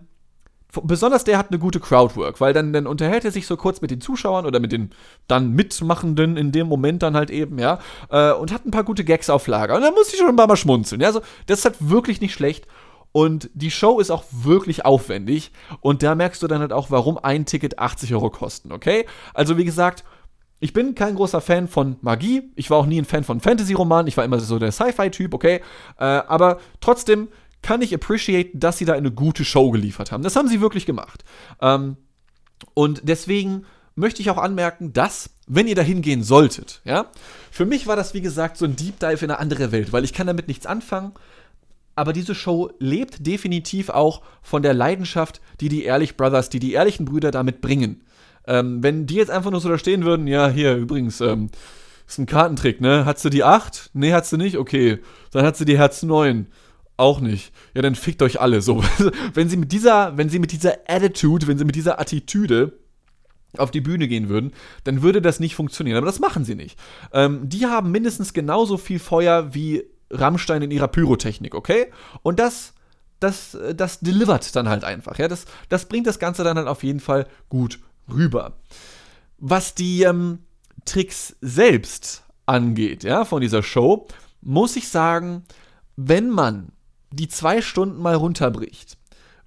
besonders 0.84 1.26
der 1.26 1.38
hat 1.38 1.50
eine 1.50 1.60
gute 1.60 1.82
Crowdwork, 1.82 2.40
weil 2.40 2.54
dann, 2.54 2.72
dann 2.72 2.88
unterhält 2.88 3.26
er 3.26 3.32
sich 3.32 3.46
so 3.46 3.58
kurz 3.58 3.82
mit 3.82 3.92
den 3.92 4.00
Zuschauern 4.00 4.46
oder 4.46 4.62
mit 4.62 4.72
den 4.72 4.92
dann 5.28 5.52
Mitmachenden 5.52 6.38
in 6.38 6.54
dem 6.54 6.68
Moment 6.68 7.04
dann 7.04 7.16
halt 7.16 7.30
eben, 7.30 7.60
ja, 7.60 7.80
äh, 8.10 8.32
und 8.32 8.54
hat 8.54 8.66
ein 8.66 8.72
paar 8.72 8.86
gute 8.86 9.04
Gags 9.04 9.30
auf 9.30 9.48
Lager. 9.48 9.76
Und 9.76 9.82
dann 9.82 9.94
muss 9.94 10.14
ich 10.14 10.20
schon 10.20 10.30
ein 10.30 10.36
paar 10.38 10.48
Mal 10.48 10.56
schmunzeln. 10.56 11.02
Ja, 11.02 11.08
also 11.08 11.22
das 11.48 11.60
ist 11.60 11.66
halt 11.66 11.76
wirklich 11.80 12.22
nicht 12.22 12.34
schlecht. 12.34 12.68
Und 13.12 13.50
die 13.54 13.72
Show 13.72 14.00
ist 14.00 14.12
auch 14.12 14.26
wirklich 14.32 14.86
aufwendig. 14.86 15.52
Und 15.82 16.04
da 16.04 16.14
merkst 16.14 16.42
du 16.44 16.48
dann 16.48 16.60
halt 16.60 16.72
auch, 16.72 16.92
warum 16.92 17.18
ein 17.18 17.46
Ticket 17.46 17.80
80 17.80 18.14
Euro 18.14 18.30
kosten, 18.30 18.72
okay? 18.72 19.06
Also 19.34 19.58
wie 19.58 19.66
gesagt, 19.66 20.04
ich 20.60 20.74
bin 20.74 20.96
kein 20.96 21.16
großer 21.16 21.42
Fan 21.42 21.68
von 21.68 21.98
Magie. 22.02 22.52
Ich 22.56 22.70
war 22.70 22.78
auch 22.78 22.86
nie 22.86 23.00
ein 23.00 23.06
Fan 23.06 23.24
von 23.24 23.40
Fantasy-Romanen. 23.40 24.08
Ich 24.08 24.18
war 24.18 24.26
immer 24.26 24.40
so 24.40 24.58
der 24.58 24.72
Sci-Fi-Typ, 24.72 25.34
okay? 25.34 25.62
Äh, 26.00 26.04
aber 26.04 26.60
trotzdem 26.82 27.28
kann 27.62 27.82
ich 27.82 27.94
appreciate, 27.94 28.58
dass 28.58 28.78
sie 28.78 28.86
da 28.86 28.94
eine 28.94 29.12
gute 29.12 29.46
Show 29.46 29.72
geliefert 29.72 30.12
haben. 30.12 30.24
Das 30.24 30.36
haben 30.36 30.48
sie 30.48 30.62
wirklich 30.62 30.86
gemacht. 30.86 31.24
Ähm, 31.62 31.98
und 32.74 33.02
deswegen 33.04 33.66
möchte 33.96 34.22
ich 34.22 34.30
auch 34.30 34.38
anmerken, 34.38 34.94
dass, 34.94 35.32
wenn 35.48 35.68
ihr 35.68 35.76
da 35.76 35.82
hingehen 35.82 36.24
solltet, 36.24 36.82
ja, 36.86 37.12
für 37.52 37.66
mich 37.66 37.88
war 37.88 37.96
das, 37.96 38.14
wie 38.14 38.22
gesagt, 38.22 38.58
so 38.58 38.66
ein 38.66 38.76
Deep 38.76 39.00
Dive 39.00 39.26
in 39.26 39.32
eine 39.32 39.40
andere 39.40 39.72
Welt, 39.72 39.92
weil 39.92 40.04
ich 40.04 40.14
kann 40.14 40.28
damit 40.28 40.48
nichts 40.48 40.66
anfangen. 40.66 41.14
Aber 41.96 42.14
diese 42.14 42.36
Show 42.36 42.72
lebt 42.78 43.26
definitiv 43.26 43.90
auch 43.90 44.22
von 44.44 44.62
der 44.62 44.76
Leidenschaft, 44.76 45.42
die 45.60 45.70
die 45.70 45.84
Ehrlich 45.84 46.16
Brothers, 46.16 46.50
die 46.50 46.60
die 46.60 46.74
ehrlichen 46.74 47.06
Brüder 47.06 47.32
damit 47.32 47.60
bringen. 47.60 48.04
Ähm, 48.48 48.82
wenn 48.82 49.06
die 49.06 49.16
jetzt 49.16 49.32
einfach 49.32 49.52
nur 49.52 49.60
so 49.60 49.70
da 49.70 49.78
stehen 49.78 50.06
würden, 50.06 50.28
ja, 50.28 50.50
hier 50.50 50.76
übrigens, 50.76 51.22
ähm, 51.22 51.50
ist 52.08 52.18
ein 52.18 52.26
Kartentrick, 52.26 52.80
ne? 52.80 53.06
Hat 53.06 53.20
sie 53.20 53.30
die 53.30 53.44
8? 53.44 53.92
Nee, 53.94 54.14
hat 54.14 54.26
sie 54.26 54.38
nicht? 54.38 54.58
Okay. 54.58 55.00
Dann 55.32 55.46
hat 55.46 55.58
sie 55.58 55.66
die 55.66 55.78
Herz 55.78 56.04
9. 56.04 56.48
Auch 56.96 57.20
nicht. 57.20 57.54
Ja, 57.76 57.82
dann 57.82 57.96
fickt 57.96 58.22
euch 58.22 58.40
alle 58.40 58.62
so. 58.62 58.84
wenn 59.34 59.50
sie 59.50 59.58
mit 59.58 59.72
dieser, 59.72 60.18
wenn 60.18 60.30
sie 60.30 60.40
mit 60.40 60.52
dieser 60.52 60.78
Attitude, 60.88 61.46
wenn 61.48 61.58
sie 61.58 61.66
mit 61.66 61.76
dieser 61.76 62.00
Attitüde 62.00 62.80
auf 63.58 63.72
die 63.72 63.82
Bühne 63.82 64.08
gehen 64.08 64.30
würden, 64.30 64.54
dann 64.84 65.02
würde 65.02 65.22
das 65.22 65.40
nicht 65.40 65.56
funktionieren. 65.56 65.98
Aber 65.98 66.08
das 66.08 66.20
machen 66.20 66.46
sie 66.46 66.56
nicht. 66.56 66.80
Ähm, 67.12 67.42
die 67.44 67.66
haben 67.66 67.92
mindestens 67.92 68.34
genauso 68.34 68.78
viel 68.78 69.00
Feuer 69.00 69.54
wie 69.54 69.84
Rammstein 70.10 70.62
in 70.62 70.72
ihrer 70.72 70.88
Pyrotechnik, 70.88 71.54
okay? 71.54 71.88
Und 72.24 72.40
das, 72.40 72.74
das, 73.20 73.58
das 73.76 74.00
delivert 74.00 74.56
dann 74.56 74.70
halt 74.70 74.84
einfach. 74.84 75.20
Ja? 75.20 75.28
Das, 75.28 75.46
das 75.70 75.86
bringt 75.86 76.08
das 76.08 76.20
Ganze 76.20 76.44
dann 76.44 76.58
halt 76.58 76.68
auf 76.68 76.84
jeden 76.84 77.02
Fall 77.02 77.28
gut 77.50 77.80
rüber. 78.12 78.58
Was 79.38 79.76
die 79.76 80.04
ähm, 80.04 80.40
Tricks 80.86 81.36
selbst 81.42 82.24
angeht, 82.46 83.04
ja, 83.04 83.26
von 83.26 83.42
dieser 83.42 83.64
Show, 83.64 84.08
muss 84.42 84.76
ich 84.76 84.90
sagen, 84.90 85.44
wenn 85.96 86.30
man 86.30 86.72
die 87.12 87.28
zwei 87.28 87.62
Stunden 87.62 88.02
mal 88.02 88.16
runterbricht, 88.16 88.98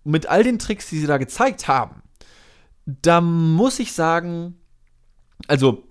mit 0.04 0.26
all 0.26 0.42
den 0.42 0.58
Tricks, 0.58 0.88
die 0.88 0.98
sie 0.98 1.06
da 1.06 1.18
gezeigt 1.18 1.68
haben, 1.68 2.02
da 2.86 3.20
muss 3.20 3.78
ich 3.78 3.92
sagen, 3.92 4.58
also 5.46 5.84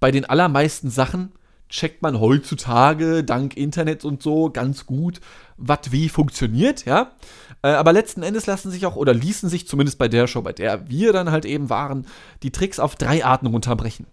bei 0.00 0.10
den 0.10 0.24
allermeisten 0.24 0.90
Sachen 0.90 1.32
checkt 1.74 2.02
man 2.02 2.20
heutzutage 2.20 3.24
dank 3.24 3.56
Internet 3.56 4.04
und 4.04 4.22
so 4.22 4.48
ganz 4.48 4.86
gut, 4.86 5.20
was 5.56 5.90
wie 5.90 6.08
funktioniert, 6.08 6.84
ja. 6.84 7.12
Äh, 7.62 7.70
aber 7.70 7.92
letzten 7.92 8.22
Endes 8.22 8.46
lassen 8.46 8.70
sich 8.70 8.86
auch, 8.86 8.94
oder 8.94 9.12
ließen 9.12 9.48
sich 9.48 9.66
zumindest 9.66 9.98
bei 9.98 10.06
der 10.06 10.28
Show, 10.28 10.42
bei 10.42 10.52
der 10.52 10.88
wir 10.88 11.12
dann 11.12 11.32
halt 11.32 11.44
eben 11.44 11.70
waren, 11.70 12.06
die 12.44 12.52
Tricks 12.52 12.78
auf 12.78 12.94
drei 12.94 13.24
Arten 13.24 13.46
runterbrechen. 13.46 14.06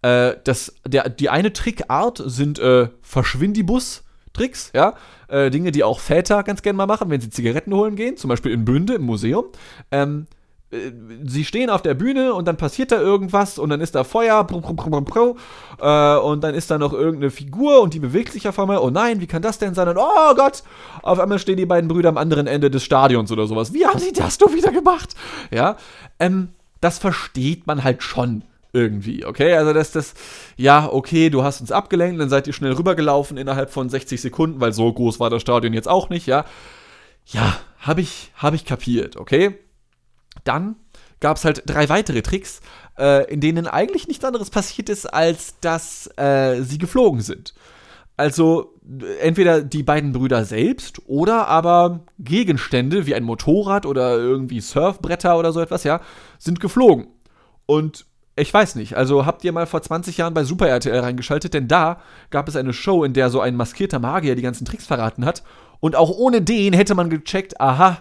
Äh, 0.00 0.36
das, 0.44 0.74
der, 0.86 1.10
die 1.10 1.28
eine 1.28 1.52
Trickart 1.52 2.22
sind 2.24 2.58
äh, 2.58 2.88
Verschwindibus-Tricks, 3.02 4.70
ja. 4.74 4.94
Äh, 5.28 5.50
Dinge, 5.50 5.72
die 5.72 5.84
auch 5.84 6.00
Väter 6.00 6.42
ganz 6.42 6.62
gerne 6.62 6.78
mal 6.78 6.86
machen, 6.86 7.10
wenn 7.10 7.20
sie 7.20 7.28
Zigaretten 7.28 7.74
holen 7.74 7.96
gehen, 7.96 8.16
zum 8.16 8.28
Beispiel 8.28 8.52
in 8.52 8.64
Bünde 8.64 8.94
im 8.94 9.02
Museum. 9.02 9.44
Ähm, 9.90 10.26
äh, 10.26 10.43
sie 11.24 11.44
stehen 11.44 11.70
auf 11.70 11.82
der 11.82 11.94
Bühne 11.94 12.34
und 12.34 12.46
dann 12.46 12.56
passiert 12.56 12.92
da 12.92 13.00
irgendwas 13.00 13.58
und 13.58 13.70
dann 13.70 13.80
ist 13.80 13.94
da 13.94 14.04
Feuer 14.04 14.46
äh, 14.50 16.16
und 16.18 16.44
dann 16.44 16.54
ist 16.54 16.70
da 16.70 16.78
noch 16.78 16.92
irgendeine 16.92 17.30
Figur 17.30 17.80
und 17.82 17.94
die 17.94 17.98
bewegt 17.98 18.32
sich 18.32 18.48
auf 18.48 18.58
einmal. 18.58 18.78
Oh 18.78 18.90
nein, 18.90 19.20
wie 19.20 19.26
kann 19.26 19.42
das 19.42 19.58
denn 19.58 19.74
sein? 19.74 19.88
Und 19.88 19.98
oh 19.98 20.34
Gott, 20.34 20.62
auf 21.02 21.18
einmal 21.18 21.38
stehen 21.38 21.56
die 21.56 21.66
beiden 21.66 21.88
Brüder 21.88 22.08
am 22.08 22.18
anderen 22.18 22.46
Ende 22.46 22.70
des 22.70 22.82
Stadions 22.82 23.30
oder 23.32 23.46
sowas. 23.46 23.72
Wie 23.72 23.86
haben 23.86 23.98
sie 23.98 24.12
das 24.12 24.38
doch 24.38 24.52
wieder 24.52 24.72
gemacht? 24.72 25.14
Ja, 25.50 25.76
ähm, 26.18 26.50
das 26.80 26.98
versteht 26.98 27.66
man 27.66 27.84
halt 27.84 28.02
schon 28.02 28.42
irgendwie, 28.72 29.24
okay? 29.24 29.54
Also 29.54 29.72
das, 29.72 29.92
das, 29.92 30.14
ja, 30.56 30.88
okay, 30.90 31.30
du 31.30 31.44
hast 31.44 31.60
uns 31.60 31.72
abgelenkt, 31.72 32.20
dann 32.20 32.28
seid 32.28 32.46
ihr 32.46 32.52
schnell 32.52 32.72
rübergelaufen 32.72 33.36
innerhalb 33.36 33.70
von 33.70 33.88
60 33.88 34.20
Sekunden, 34.20 34.60
weil 34.60 34.72
so 34.72 34.92
groß 34.92 35.20
war 35.20 35.30
das 35.30 35.42
Stadion 35.42 35.72
jetzt 35.72 35.88
auch 35.88 36.08
nicht, 36.10 36.26
ja. 36.26 36.44
Ja, 37.26 37.56
habe 37.78 38.00
ich, 38.00 38.32
hab 38.36 38.52
ich 38.52 38.64
kapiert, 38.64 39.16
okay? 39.16 39.58
Dann 40.42 40.76
gab 41.20 41.36
es 41.36 41.44
halt 41.44 41.62
drei 41.66 41.88
weitere 41.88 42.22
Tricks, 42.22 42.60
äh, 42.98 43.30
in 43.32 43.40
denen 43.40 43.66
eigentlich 43.66 44.08
nichts 44.08 44.24
anderes 44.24 44.50
passiert 44.50 44.88
ist, 44.88 45.06
als 45.06 45.58
dass 45.60 46.10
äh, 46.18 46.62
sie 46.62 46.78
geflogen 46.78 47.20
sind. 47.20 47.54
Also 48.16 48.74
entweder 49.20 49.62
die 49.62 49.82
beiden 49.82 50.12
Brüder 50.12 50.44
selbst 50.44 51.00
oder 51.06 51.48
aber 51.48 52.00
Gegenstände 52.18 53.06
wie 53.06 53.14
ein 53.14 53.24
Motorrad 53.24 53.86
oder 53.86 54.16
irgendwie 54.16 54.60
Surfbretter 54.60 55.36
oder 55.36 55.52
so 55.52 55.60
etwas, 55.60 55.82
ja, 55.82 56.00
sind 56.38 56.60
geflogen. 56.60 57.08
Und 57.66 58.06
ich 58.36 58.52
weiß 58.52 58.74
nicht, 58.76 58.96
also 58.96 59.26
habt 59.26 59.44
ihr 59.44 59.52
mal 59.52 59.66
vor 59.66 59.82
20 59.82 60.18
Jahren 60.18 60.34
bei 60.34 60.44
Super 60.44 60.68
RTL 60.68 60.98
reingeschaltet, 60.98 61.54
denn 61.54 61.68
da 61.68 62.00
gab 62.30 62.48
es 62.48 62.56
eine 62.56 62.72
Show, 62.72 63.04
in 63.04 63.14
der 63.14 63.30
so 63.30 63.40
ein 63.40 63.56
maskierter 63.56 63.98
Magier 63.98 64.36
die 64.36 64.42
ganzen 64.42 64.64
Tricks 64.64 64.86
verraten 64.86 65.24
hat. 65.24 65.42
Und 65.80 65.96
auch 65.96 66.10
ohne 66.10 66.42
den 66.42 66.72
hätte 66.72 66.94
man 66.94 67.10
gecheckt, 67.10 67.60
aha, 67.60 67.98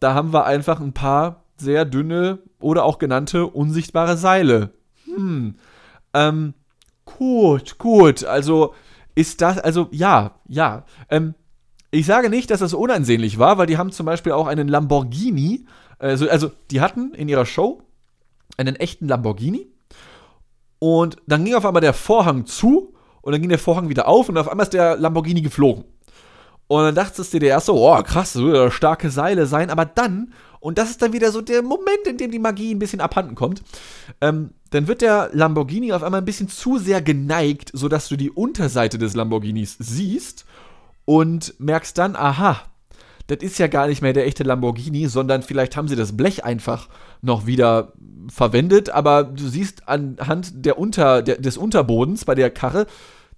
da 0.00 0.14
haben 0.14 0.32
wir 0.32 0.44
einfach 0.44 0.80
ein 0.80 0.92
paar 0.92 1.43
sehr 1.56 1.84
dünne 1.84 2.38
oder 2.60 2.84
auch 2.84 2.98
genannte 2.98 3.46
unsichtbare 3.46 4.16
Seile. 4.16 4.70
Hm. 5.04 5.56
Ähm, 6.12 6.54
gut, 7.04 7.78
gut. 7.78 8.24
Also 8.24 8.74
ist 9.14 9.40
das, 9.40 9.58
also 9.58 9.88
ja, 9.90 10.32
ja. 10.48 10.84
Ähm, 11.10 11.34
ich 11.90 12.06
sage 12.06 12.28
nicht, 12.28 12.50
dass 12.50 12.60
das 12.60 12.74
unansehnlich 12.74 13.38
war, 13.38 13.58
weil 13.58 13.66
die 13.66 13.78
haben 13.78 13.92
zum 13.92 14.06
Beispiel 14.06 14.32
auch 14.32 14.46
einen 14.46 14.68
Lamborghini. 14.68 15.66
Also, 15.98 16.28
also 16.28 16.50
die 16.70 16.80
hatten 16.80 17.14
in 17.14 17.28
ihrer 17.28 17.46
Show 17.46 17.82
einen 18.56 18.76
echten 18.76 19.06
Lamborghini. 19.06 19.68
Und 20.80 21.16
dann 21.26 21.44
ging 21.44 21.54
auf 21.54 21.64
einmal 21.64 21.80
der 21.80 21.94
Vorhang 21.94 22.46
zu 22.46 22.94
und 23.22 23.32
dann 23.32 23.40
ging 23.40 23.48
der 23.48 23.58
Vorhang 23.58 23.88
wieder 23.88 24.08
auf 24.08 24.28
und 24.28 24.36
auf 24.36 24.48
einmal 24.48 24.64
ist 24.64 24.74
der 24.74 24.96
Lamborghini 24.96 25.40
geflogen. 25.40 25.84
Und 26.66 26.82
dann 26.82 26.94
dachtest 26.94 27.32
du 27.32 27.38
dir 27.38 27.50
erst 27.50 27.66
so, 27.66 27.74
oh 27.74 28.02
krass, 28.02 28.32
so 28.32 28.70
starke 28.70 29.10
Seile 29.10 29.46
sein, 29.46 29.70
aber 29.70 29.84
dann 29.84 30.32
und 30.64 30.78
das 30.78 30.88
ist 30.88 31.02
dann 31.02 31.12
wieder 31.12 31.30
so 31.30 31.42
der 31.42 31.62
Moment, 31.62 32.06
in 32.06 32.16
dem 32.16 32.30
die 32.30 32.38
Magie 32.38 32.74
ein 32.74 32.78
bisschen 32.78 33.02
abhanden 33.02 33.34
kommt. 33.34 33.62
Ähm, 34.22 34.52
dann 34.70 34.88
wird 34.88 35.02
der 35.02 35.28
Lamborghini 35.34 35.92
auf 35.92 36.02
einmal 36.02 36.22
ein 36.22 36.24
bisschen 36.24 36.48
zu 36.48 36.78
sehr 36.78 37.02
geneigt, 37.02 37.70
sodass 37.74 38.08
du 38.08 38.16
die 38.16 38.30
Unterseite 38.30 38.96
des 38.96 39.14
Lamborghinis 39.14 39.76
siehst 39.78 40.46
und 41.04 41.52
merkst 41.58 41.98
dann, 41.98 42.16
aha, 42.16 42.62
das 43.26 43.42
ist 43.42 43.58
ja 43.58 43.66
gar 43.66 43.88
nicht 43.88 44.00
mehr 44.00 44.14
der 44.14 44.24
echte 44.24 44.42
Lamborghini, 44.42 45.06
sondern 45.06 45.42
vielleicht 45.42 45.76
haben 45.76 45.86
sie 45.86 45.96
das 45.96 46.16
Blech 46.16 46.46
einfach 46.46 46.88
noch 47.20 47.44
wieder 47.44 47.92
verwendet, 48.28 48.88
aber 48.88 49.24
du 49.24 49.46
siehst 49.46 49.86
anhand 49.86 50.64
der 50.64 50.78
Unter, 50.78 51.20
der, 51.20 51.36
des 51.36 51.58
Unterbodens 51.58 52.24
bei 52.24 52.34
der 52.34 52.48
Karre, 52.48 52.86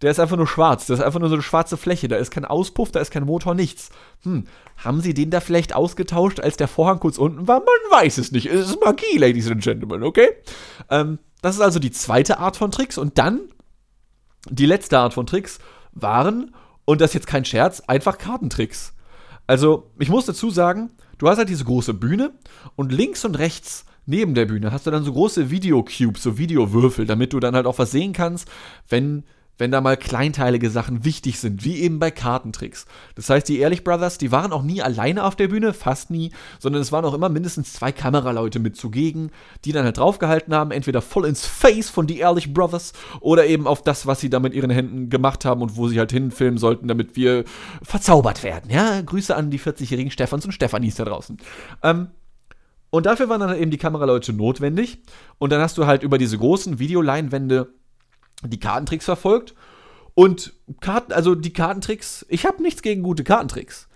der 0.02 0.10
ist 0.10 0.20
einfach 0.20 0.36
nur 0.36 0.46
schwarz. 0.46 0.86
Das 0.86 0.98
ist 0.98 1.04
einfach 1.04 1.20
nur 1.20 1.28
so 1.28 1.36
eine 1.36 1.42
schwarze 1.42 1.76
Fläche. 1.76 2.08
Da 2.08 2.16
ist 2.16 2.30
kein 2.30 2.44
Auspuff, 2.44 2.92
da 2.92 3.00
ist 3.00 3.10
kein 3.10 3.24
Motor, 3.24 3.54
nichts. 3.54 3.90
Hm, 4.22 4.44
haben 4.76 5.00
sie 5.00 5.14
den 5.14 5.30
da 5.30 5.40
vielleicht 5.40 5.74
ausgetauscht, 5.74 6.40
als 6.40 6.56
der 6.56 6.68
Vorhang 6.68 7.00
kurz 7.00 7.18
unten 7.18 7.48
war? 7.48 7.60
Man 7.60 8.00
weiß 8.00 8.18
es 8.18 8.32
nicht. 8.32 8.46
Es 8.46 8.70
ist 8.70 8.80
Magie, 8.84 9.16
Ladies 9.16 9.50
and 9.50 9.62
Gentlemen, 9.62 10.02
okay? 10.02 10.28
Ähm, 10.90 11.18
das 11.40 11.56
ist 11.56 11.62
also 11.62 11.78
die 11.78 11.90
zweite 11.90 12.38
Art 12.38 12.56
von 12.56 12.70
Tricks. 12.70 12.98
Und 12.98 13.18
dann, 13.18 13.40
die 14.50 14.66
letzte 14.66 14.98
Art 14.98 15.14
von 15.14 15.26
Tricks 15.26 15.58
waren, 15.92 16.54
und 16.84 17.00
das 17.00 17.10
ist 17.10 17.14
jetzt 17.14 17.26
kein 17.26 17.44
Scherz, 17.44 17.80
einfach 17.80 18.18
Kartentricks. 18.18 18.94
Also, 19.46 19.90
ich 19.98 20.08
muss 20.08 20.26
dazu 20.26 20.50
sagen, 20.50 20.90
du 21.18 21.28
hast 21.28 21.38
halt 21.38 21.48
diese 21.48 21.64
große 21.64 21.94
Bühne 21.94 22.32
und 22.74 22.92
links 22.92 23.24
und 23.24 23.38
rechts 23.38 23.86
neben 24.06 24.34
der 24.34 24.46
Bühne 24.46 24.72
hast 24.72 24.86
du 24.86 24.90
dann 24.90 25.04
so 25.04 25.12
große 25.12 25.50
Videocubes, 25.50 26.22
so 26.22 26.38
Videowürfel, 26.38 27.06
damit 27.06 27.32
du 27.32 27.40
dann 27.40 27.54
halt 27.54 27.66
auch 27.66 27.78
was 27.78 27.90
sehen 27.90 28.12
kannst, 28.12 28.48
wenn 28.88 29.24
wenn 29.58 29.70
da 29.70 29.80
mal 29.80 29.96
kleinteilige 29.96 30.70
Sachen 30.70 31.04
wichtig 31.04 31.38
sind, 31.38 31.64
wie 31.64 31.80
eben 31.80 31.98
bei 31.98 32.10
Kartentricks. 32.10 32.86
Das 33.14 33.30
heißt, 33.30 33.48
die 33.48 33.58
Ehrlich 33.58 33.84
Brothers, 33.84 34.18
die 34.18 34.32
waren 34.32 34.52
auch 34.52 34.62
nie 34.62 34.82
alleine 34.82 35.24
auf 35.24 35.36
der 35.36 35.48
Bühne, 35.48 35.72
fast 35.72 36.10
nie, 36.10 36.32
sondern 36.58 36.82
es 36.82 36.92
waren 36.92 37.04
auch 37.04 37.14
immer 37.14 37.28
mindestens 37.28 37.72
zwei 37.72 37.92
Kameraleute 37.92 38.58
mit 38.58 38.76
zugegen, 38.76 39.30
die 39.64 39.72
dann 39.72 39.84
halt 39.84 39.98
draufgehalten 39.98 40.54
haben, 40.54 40.70
entweder 40.70 41.02
voll 41.02 41.26
ins 41.26 41.46
Face 41.46 41.90
von 41.90 42.06
die 42.06 42.18
Ehrlich 42.18 42.52
Brothers 42.52 42.92
oder 43.20 43.46
eben 43.46 43.66
auf 43.66 43.82
das, 43.82 44.06
was 44.06 44.20
sie 44.20 44.30
da 44.30 44.40
mit 44.40 44.54
ihren 44.54 44.70
Händen 44.70 45.10
gemacht 45.10 45.44
haben 45.44 45.62
und 45.62 45.76
wo 45.76 45.88
sie 45.88 45.98
halt 45.98 46.12
hinfilmen 46.12 46.58
sollten, 46.58 46.88
damit 46.88 47.16
wir 47.16 47.44
verzaubert 47.82 48.42
werden. 48.42 48.70
Ja, 48.70 49.00
Grüße 49.00 49.34
an 49.34 49.50
die 49.50 49.60
40-jährigen 49.60 50.10
Stefans 50.10 50.44
und 50.44 50.52
Stefanis 50.52 50.96
da 50.96 51.04
draußen. 51.04 51.38
Ähm, 51.82 52.08
und 52.90 53.06
dafür 53.06 53.28
waren 53.28 53.40
dann 53.40 53.58
eben 53.58 53.70
die 53.70 53.78
Kameraleute 53.78 54.32
notwendig. 54.32 55.00
Und 55.38 55.50
dann 55.50 55.60
hast 55.60 55.76
du 55.76 55.86
halt 55.86 56.02
über 56.02 56.18
diese 56.18 56.38
großen 56.38 56.78
Videoleinwände 56.78 57.74
die 58.42 58.60
Kartentricks 58.60 59.04
verfolgt. 59.04 59.54
Und 60.14 60.54
Karten, 60.80 61.12
also 61.12 61.34
die 61.34 61.52
Kartentricks, 61.52 62.24
ich 62.28 62.46
habe 62.46 62.62
nichts 62.62 62.82
gegen 62.82 63.02
gute 63.02 63.22
Kartentricks. 63.22 63.88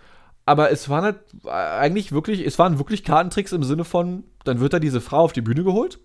Aber 0.44 0.70
es 0.70 0.88
waren 0.88 1.04
halt 1.04 1.18
eigentlich 1.46 2.12
wirklich, 2.12 2.44
es 2.44 2.58
waren 2.58 2.78
wirklich 2.78 3.04
Kartentricks 3.04 3.52
im 3.52 3.62
Sinne 3.62 3.84
von, 3.84 4.24
dann 4.44 4.60
wird 4.60 4.72
da 4.72 4.78
diese 4.78 5.00
Frau 5.00 5.20
auf 5.20 5.32
die 5.32 5.42
Bühne 5.42 5.64
geholt 5.64 5.98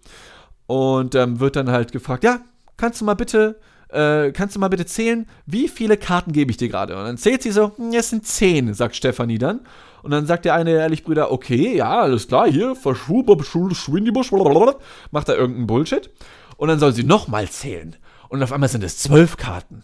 und 0.67 1.15
ähm, 1.15 1.39
wird 1.39 1.55
dann 1.55 1.69
halt 1.69 1.91
gefragt, 1.91 2.23
ja, 2.23 2.39
kannst 2.77 3.01
du 3.01 3.05
mal 3.05 3.15
bitte, 3.15 3.59
äh, 3.89 4.31
kannst 4.31 4.55
du 4.55 4.59
mal 4.59 4.67
bitte 4.69 4.85
zählen, 4.85 5.27
wie 5.45 5.67
viele 5.67 5.97
Karten 5.97 6.31
gebe 6.31 6.51
ich 6.51 6.57
dir 6.57 6.69
gerade? 6.69 6.95
Und 6.95 7.03
dann 7.03 7.17
zählt 7.17 7.41
sie 7.41 7.51
so, 7.51 7.75
hm, 7.75 7.91
es 7.93 8.09
sind 8.09 8.25
zehn, 8.25 8.73
sagt 8.73 8.95
Stefanie 8.95 9.37
dann. 9.37 9.61
Und 10.03 10.11
dann 10.11 10.27
sagt 10.27 10.45
der 10.45 10.53
eine 10.53 10.71
ehrlich 10.71 11.03
Brüder, 11.03 11.31
okay, 11.31 11.75
ja, 11.75 12.01
alles 12.01 12.27
klar, 12.27 12.47
hier, 12.49 12.75
verschwub, 12.75 13.43
schwindibusch, 13.43 14.31
macht 14.31 15.29
da 15.29 15.33
irgendeinen 15.33 15.67
Bullshit. 15.67 16.09
Und 16.57 16.67
dann 16.67 16.79
soll 16.79 16.93
sie 16.93 17.03
nochmal 17.03 17.49
zählen 17.49 17.95
und 18.35 18.43
auf 18.43 18.51
einmal 18.51 18.69
sind 18.69 18.83
es 18.83 18.97
zwölf 18.97 19.37
Karten. 19.37 19.81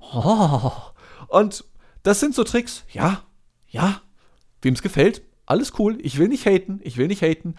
Oh. 0.00 0.72
Und 1.28 1.64
das 2.02 2.20
sind 2.20 2.34
so 2.34 2.44
Tricks, 2.44 2.84
ja, 2.90 3.22
ja, 3.68 4.00
wem 4.60 4.74
es 4.74 4.82
gefällt, 4.82 5.22
alles 5.46 5.72
cool. 5.78 5.98
Ich 6.02 6.18
will 6.18 6.28
nicht 6.28 6.46
haten, 6.46 6.80
ich 6.82 6.96
will 6.96 7.06
nicht 7.06 7.22
haten. 7.22 7.54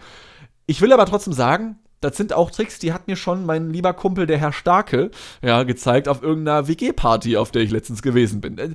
Ich 0.66 0.80
will 0.80 0.92
aber 0.92 1.06
trotzdem 1.06 1.32
sagen, 1.32 1.78
das 2.00 2.16
sind 2.16 2.32
auch 2.32 2.50
Tricks, 2.50 2.78
die 2.78 2.92
hat 2.92 3.06
mir 3.06 3.16
schon 3.16 3.46
mein 3.46 3.70
lieber 3.70 3.94
Kumpel, 3.94 4.26
der 4.26 4.38
Herr 4.38 4.52
Starke, 4.52 5.10
ja, 5.42 5.62
gezeigt 5.62 6.08
auf 6.08 6.22
irgendeiner 6.22 6.68
WG-Party, 6.68 7.36
auf 7.36 7.50
der 7.50 7.62
ich 7.62 7.70
letztens 7.70 8.02
gewesen 8.02 8.40
bin. 8.40 8.58
Äh, 8.58 8.74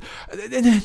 äh, 0.51 0.59
äh, 0.59 0.81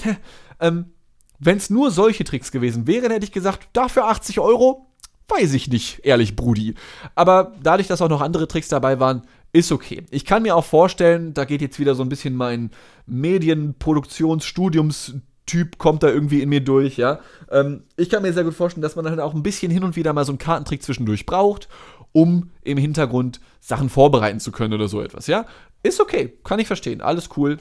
ähm, 0.61 0.93
Wenn 1.39 1.57
es 1.57 1.71
nur 1.71 1.91
solche 1.91 2.25
Tricks 2.25 2.53
gewesen 2.53 2.87
wären, 2.87 3.11
hätte 3.11 3.25
ich 3.25 3.33
gesagt, 3.33 3.69
dafür 3.73 4.09
80 4.09 4.41
Euro, 4.41 4.87
weiß 5.29 5.55
ich 5.55 5.69
nicht, 5.69 6.01
ehrlich, 6.05 6.37
Brudi. 6.37 6.75
Aber 7.15 7.55
dadurch, 7.63 7.89
dass 7.89 8.03
auch 8.03 8.09
noch 8.09 8.21
andere 8.21 8.47
Tricks 8.47 8.69
dabei 8.69 9.01
waren, 9.01 9.23
ist 9.55 9.73
okay. 9.73 10.03
Ich 10.11 10.25
kann 10.25 10.43
mir 10.43 10.57
auch 10.57 10.65
vorstellen, 10.65 11.33
da 11.33 11.45
geht 11.45 11.61
jetzt 11.63 11.79
wieder 11.79 11.95
so 11.95 12.03
ein 12.03 12.09
bisschen 12.09 12.35
mein 12.35 12.73
Medienproduktionsstudiumstyp 13.07 15.79
kommt 15.79 16.03
da 16.03 16.09
irgendwie 16.09 16.43
in 16.43 16.49
mir 16.49 16.61
durch, 16.61 16.97
ja. 16.97 17.21
Ähm, 17.53 17.85
ich 17.97 18.11
kann 18.11 18.23
mir 18.23 18.33
sehr 18.33 18.43
gut 18.43 18.55
vorstellen, 18.55 18.83
dass 18.83 18.97
man 18.97 19.05
dann 19.05 19.21
auch 19.21 19.33
ein 19.33 19.45
bisschen 19.45 19.71
hin 19.71 19.85
und 19.85 19.95
wieder 19.95 20.13
mal 20.13 20.25
so 20.25 20.33
einen 20.33 20.39
Kartentrick 20.39 20.83
zwischendurch 20.83 21.25
braucht, 21.25 21.69
um 22.11 22.51
im 22.65 22.79
Hintergrund 22.79 23.41
Sachen 23.61 23.91
vorbereiten 23.91 24.41
zu 24.41 24.51
können 24.51 24.75
oder 24.75 24.89
so 24.89 25.01
etwas, 25.01 25.29
ja. 25.29 25.47
Ist 25.85 26.01
okay, 26.01 26.37
kann 26.43 26.59
ich 26.59 26.67
verstehen, 26.67 27.01
alles 27.01 27.29
cool. 27.37 27.59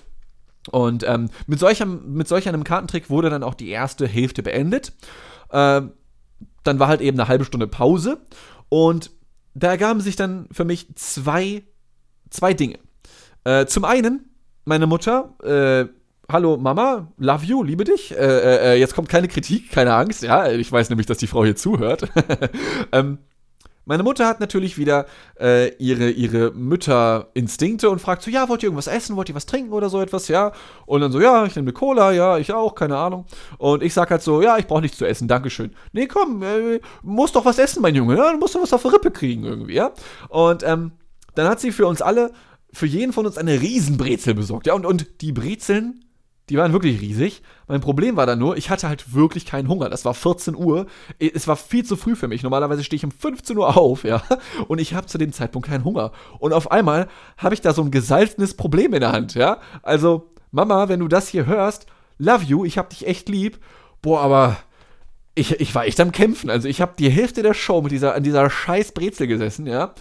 Und 0.71 1.03
ähm, 1.07 1.29
mit, 1.45 1.59
solchem, 1.59 2.13
mit 2.13 2.27
solch 2.27 2.49
einem 2.49 2.63
Kartentrick 2.63 3.11
wurde 3.11 3.29
dann 3.29 3.43
auch 3.43 3.53
die 3.53 3.69
erste 3.69 4.07
Hälfte 4.07 4.41
beendet. 4.41 4.93
Äh, 5.49 5.81
dann 6.63 6.79
war 6.79 6.87
halt 6.87 7.01
eben 7.01 7.19
eine 7.19 7.27
halbe 7.27 7.45
Stunde 7.45 7.67
Pause 7.67 8.25
und 8.69 9.11
da 9.53 9.67
ergaben 9.67 10.01
sich 10.01 10.15
dann 10.15 10.47
für 10.51 10.65
mich 10.65 10.95
zwei, 10.95 11.61
zwei 12.33 12.53
Dinge. 12.53 12.79
Äh, 13.45 13.65
zum 13.67 13.85
einen, 13.85 14.29
meine 14.65 14.87
Mutter, 14.87 15.33
äh, 15.43 15.85
hallo 16.29 16.57
Mama, 16.57 17.07
love 17.17 17.45
you, 17.45 17.63
liebe 17.63 17.83
dich. 17.83 18.11
Äh, 18.11 18.15
äh, 18.15 18.73
äh, 18.73 18.79
jetzt 18.79 18.95
kommt 18.95 19.09
keine 19.09 19.27
Kritik, 19.27 19.71
keine 19.71 19.93
Angst, 19.93 20.23
ja, 20.23 20.49
ich 20.51 20.71
weiß 20.71 20.89
nämlich, 20.89 21.07
dass 21.07 21.17
die 21.17 21.27
Frau 21.27 21.43
hier 21.43 21.55
zuhört. 21.55 22.09
ähm, 22.91 23.19
meine 23.85 24.03
Mutter 24.03 24.25
hat 24.27 24.39
natürlich 24.39 24.77
wieder 24.77 25.05
äh, 25.37 25.75
ihre, 25.75 26.09
ihre 26.09 26.51
Mütterinstinkte 26.51 27.89
und 27.89 27.99
fragt 27.99 28.21
so, 28.21 28.31
ja, 28.31 28.47
wollt 28.47 28.63
ihr 28.63 28.67
irgendwas 28.67 28.87
essen, 28.87 29.17
wollt 29.17 29.27
ihr 29.27 29.35
was 29.35 29.45
trinken 29.45 29.73
oder 29.73 29.89
so 29.89 29.99
etwas, 29.99 30.29
ja? 30.29 30.53
Und 30.85 31.01
dann 31.01 31.11
so, 31.11 31.19
ja, 31.19 31.45
ich 31.45 31.53
nehme 31.57 31.65
eine 31.65 31.73
Cola, 31.73 32.13
ja, 32.13 32.37
ich 32.37 32.53
auch, 32.53 32.75
keine 32.75 32.97
Ahnung. 32.97 33.25
Und 33.57 33.83
ich 33.83 33.93
sag 33.93 34.09
halt 34.09 34.21
so, 34.21 34.41
ja, 34.41 34.57
ich 34.57 34.67
brauche 34.67 34.81
nichts 34.81 34.97
zu 34.97 35.05
essen, 35.05 35.27
Dankeschön. 35.27 35.71
Nee, 35.91 36.07
komm, 36.07 36.43
äh, 36.43 36.79
musst 37.01 37.35
doch 37.35 37.43
was 37.43 37.59
essen, 37.59 37.81
mein 37.81 37.93
Junge, 37.93 38.15
ja? 38.15 38.31
Du 38.31 38.37
musst 38.37 38.55
doch 38.55 38.61
was 38.61 38.71
auf 38.71 38.83
die 38.83 38.87
Rippe 38.87 39.11
kriegen 39.11 39.43
irgendwie, 39.43 39.73
ja? 39.73 39.91
Und 40.29 40.63
ähm, 40.63 40.93
dann 41.35 41.47
hat 41.47 41.59
sie 41.59 41.71
für 41.71 41.87
uns 41.87 42.01
alle, 42.01 42.31
für 42.71 42.85
jeden 42.85 43.13
von 43.13 43.25
uns 43.25 43.37
eine 43.37 43.61
Riesenbrezel 43.61 44.33
besorgt, 44.33 44.67
ja? 44.67 44.73
Und, 44.73 44.85
und 44.85 45.21
die 45.21 45.31
Brezeln 45.31 46.03
die 46.49 46.57
waren 46.57 46.73
wirklich 46.73 46.99
riesig. 46.99 47.41
Mein 47.67 47.79
Problem 47.79 48.17
war 48.17 48.25
dann 48.25 48.39
nur, 48.39 48.57
ich 48.57 48.69
hatte 48.69 48.89
halt 48.89 49.13
wirklich 49.13 49.45
keinen 49.45 49.69
Hunger. 49.69 49.89
Das 49.89 50.03
war 50.03 50.13
14 50.13 50.55
Uhr. 50.55 50.87
Es 51.17 51.47
war 51.47 51.55
viel 51.55 51.85
zu 51.85 51.95
früh 51.95 52.15
für 52.17 52.27
mich. 52.27 52.43
Normalerweise 52.43 52.83
stehe 52.83 52.97
ich 52.97 53.05
um 53.05 53.11
15 53.11 53.57
Uhr 53.57 53.77
auf, 53.77 54.03
ja. 54.03 54.21
Und 54.67 54.79
ich 54.79 54.93
habe 54.93 55.07
zu 55.07 55.17
dem 55.17 55.31
Zeitpunkt 55.31 55.69
keinen 55.69 55.85
Hunger. 55.85 56.11
Und 56.39 56.51
auf 56.51 56.69
einmal 56.69 57.07
habe 57.37 57.55
ich 57.55 57.61
da 57.61 57.73
so 57.73 57.81
ein 57.81 57.91
gesalzenes 57.91 58.55
Problem 58.55 58.93
in 58.93 58.99
der 58.99 59.13
Hand, 59.13 59.35
ja. 59.35 59.59
Also, 59.83 60.33
Mama, 60.51 60.89
wenn 60.89 60.99
du 60.99 61.07
das 61.07 61.29
hier 61.29 61.45
hörst, 61.45 61.85
love 62.17 62.43
you, 62.43 62.65
ich 62.65 62.77
hab 62.77 62.89
dich 62.89 63.07
echt 63.07 63.29
lieb. 63.29 63.59
Boah, 64.01 64.19
aber 64.19 64.57
ich, 65.35 65.61
ich 65.61 65.73
war 65.73 65.85
echt 65.85 66.01
am 66.01 66.11
Kämpfen. 66.11 66.49
Also, 66.49 66.67
ich 66.67 66.81
habe 66.81 66.93
die 66.99 67.09
Hälfte 67.09 67.41
der 67.41 67.53
Show 67.53 67.81
mit 67.81 67.93
dieser, 67.93 68.15
an 68.15 68.23
dieser 68.23 68.49
scheiß 68.49 68.91
Brezel 68.91 69.27
gesessen, 69.27 69.65
ja. 69.65 69.93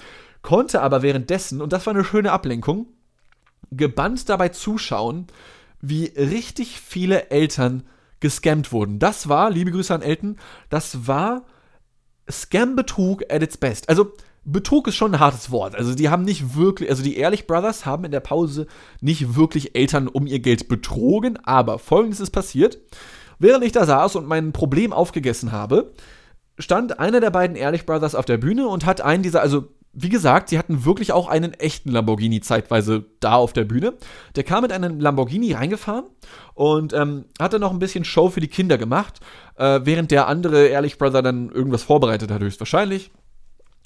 Konnte 0.43 0.83
aber 0.83 1.03
währenddessen, 1.03 1.63
und 1.63 1.73
das 1.73 1.87
war 1.87 1.95
eine 1.95 2.05
schöne 2.05 2.33
Ablenkung, 2.33 2.89
gebannt 3.71 4.29
dabei 4.29 4.51
zuschauen, 4.51 5.29
wie 5.81 6.07
richtig 6.17 6.81
viele 6.81 7.31
Eltern 7.31 7.85
gescammt 8.21 8.73
wurden. 8.73 8.99
Das 8.99 9.29
war, 9.29 9.51
liebe 9.51 9.71
Grüße 9.71 9.95
an 9.95 10.03
Eltern, 10.03 10.39
das 10.69 11.07
war 11.07 11.45
Scam-Betrug 12.31 13.25
at 13.31 13.43
its 13.43 13.57
best. 13.57 13.89
Also, 13.89 14.13
Betrug 14.45 14.89
ist 14.89 14.97
schon 14.97 15.15
ein 15.15 15.21
hartes 15.21 15.53
Wort. 15.53 15.77
Also, 15.77 15.95
die 15.95 16.09
haben 16.09 16.25
nicht 16.25 16.57
wirklich, 16.57 16.91
also 16.91 17.03
die 17.03 17.17
Ehrlich 17.17 17.47
Brothers 17.47 17.87
haben 17.87 18.05
in 18.05 18.11
der 18.11 18.21
Pause 18.21 18.67
nicht 19.01 19.37
wirklich 19.37 19.77
Eltern 19.77 20.09
um 20.09 20.27
ihr 20.27 20.41
Geld 20.41 20.69
betrogen, 20.69 21.39
aber 21.45 21.79
folgendes 21.79 22.21
ist 22.21 22.31
passiert. 22.31 22.79
Während 23.39 23.65
ich 23.65 23.73
da 23.73 23.85
saß 23.85 24.17
und 24.17 24.27
mein 24.27 24.53
Problem 24.53 24.93
aufgegessen 24.93 25.53
habe, 25.53 25.93
stand 26.59 26.99
einer 26.99 27.21
der 27.21 27.31
beiden 27.31 27.57
Ehrlich 27.57 27.87
Brothers 27.87 28.15
auf 28.15 28.25
der 28.25 28.39
Bühne 28.39 28.69
und 28.69 28.87
hat 28.87 29.01
einen 29.01 29.23
dieser, 29.23 29.43
also 29.43 29.69
wie 29.93 30.09
gesagt, 30.09 30.49
sie 30.49 30.59
hatten 30.59 30.85
wirklich 30.85 31.13
auch 31.13 31.29
einen 31.29 31.53
echten 31.53 31.91
Lamborghini 31.91 32.41
zeitweise 32.41 33.05
da 33.21 33.35
auf 33.35 33.53
der 33.53 33.65
Bühne. 33.65 33.95
Der 34.37 34.45
kam 34.45 34.63
mit 34.63 34.73
einem 34.73 35.01
Lamborghini 35.01 35.53
reingefahren 35.53 36.07
und 36.55 36.93
ähm, 36.95 37.27
hat 37.39 37.53
noch 37.59 37.73
ein 37.73 37.79
bisschen 37.79 38.05
Show 38.05 38.31
für 38.31 38.41
die 38.41 38.49
Kinder 38.49 38.79
gemacht, 38.79 39.21
äh, 39.57 39.81
während 39.85 40.11
der 40.11 40.29
andere 40.29 40.67
Ehrlich 40.67 40.97
Brother 40.97 41.23
dann 41.23 41.51
irgendwas 41.51 41.83
vorbereitet 41.83 42.31
hat, 42.31 42.41
höchstwahrscheinlich. 42.41 43.11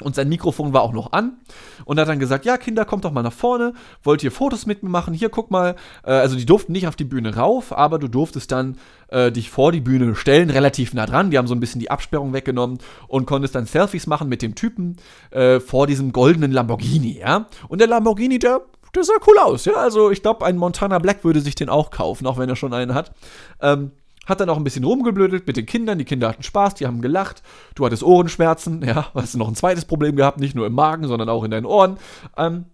Und 0.02 0.14
sein 0.14 0.28
Mikrofon 0.28 0.74
war 0.74 0.82
auch 0.82 0.92
noch 0.92 1.12
an 1.12 1.38
und 1.86 1.98
hat 1.98 2.06
dann 2.06 2.18
gesagt, 2.18 2.44
ja 2.44 2.58
Kinder, 2.58 2.84
kommt 2.84 3.06
doch 3.06 3.12
mal 3.12 3.22
nach 3.22 3.32
vorne, 3.32 3.72
wollt 4.02 4.22
ihr 4.22 4.30
Fotos 4.30 4.66
mit 4.66 4.82
mir 4.82 4.90
machen? 4.90 5.14
Hier, 5.14 5.30
guck 5.30 5.50
mal. 5.50 5.74
Äh, 6.04 6.12
also 6.12 6.36
die 6.36 6.44
durften 6.44 6.72
nicht 6.72 6.86
auf 6.86 6.96
die 6.96 7.04
Bühne 7.04 7.34
rauf, 7.34 7.72
aber 7.72 7.98
du 7.98 8.06
durftest 8.06 8.52
dann 8.52 8.76
äh, 9.08 9.30
dich 9.32 9.50
vor 9.50 9.72
die 9.72 9.80
Bühne 9.80 10.14
stellen, 10.14 10.50
relativ 10.50 10.94
nah 10.94 11.06
dran. 11.06 11.30
Die 11.30 11.38
haben 11.38 11.46
so 11.46 11.54
ein 11.54 11.60
bisschen 11.60 11.80
die 11.80 11.90
Absperrung 11.90 12.32
weggenommen 12.32 12.78
und 13.08 13.26
konntest 13.26 13.54
dann 13.54 13.66
Selfies 13.66 14.06
machen 14.06 14.28
mit 14.28 14.42
dem 14.42 14.54
Typen 14.54 14.96
äh, 15.30 15.60
vor 15.60 15.86
diesem 15.86 16.12
goldenen 16.12 16.52
Lamborghini, 16.52 17.18
ja. 17.18 17.46
Und 17.68 17.80
der 17.80 17.88
Lamborghini, 17.88 18.38
der, 18.38 18.62
der 18.94 19.04
sah 19.04 19.14
cool 19.26 19.38
aus, 19.38 19.64
ja. 19.64 19.74
Also 19.74 20.10
ich 20.10 20.22
glaube, 20.22 20.44
ein 20.44 20.56
Montana 20.56 20.98
Black 20.98 21.24
würde 21.24 21.40
sich 21.40 21.54
den 21.54 21.68
auch 21.68 21.90
kaufen, 21.90 22.26
auch 22.26 22.38
wenn 22.38 22.48
er 22.48 22.56
schon 22.56 22.74
einen 22.74 22.94
hat. 22.94 23.12
Ähm, 23.60 23.92
hat 24.26 24.40
dann 24.40 24.50
auch 24.50 24.56
ein 24.56 24.64
bisschen 24.64 24.84
rumgeblödelt 24.84 25.46
mit 25.46 25.56
den 25.56 25.66
Kindern. 25.66 25.98
Die 25.98 26.04
Kinder 26.04 26.28
hatten 26.28 26.42
Spaß, 26.42 26.74
die 26.74 26.86
haben 26.86 27.00
gelacht. 27.00 27.42
Du 27.76 27.86
hattest 27.86 28.02
Ohrenschmerzen, 28.02 28.82
ja, 28.86 29.06
hast 29.14 29.36
noch 29.36 29.48
ein 29.48 29.54
zweites 29.54 29.84
Problem 29.84 30.16
gehabt, 30.16 30.40
nicht 30.40 30.54
nur 30.54 30.66
im 30.66 30.74
Magen, 30.74 31.06
sondern 31.06 31.28
auch 31.28 31.44
in 31.44 31.52
deinen 31.52 31.66
Ohren. 31.66 31.96
Ähm, 32.36 32.66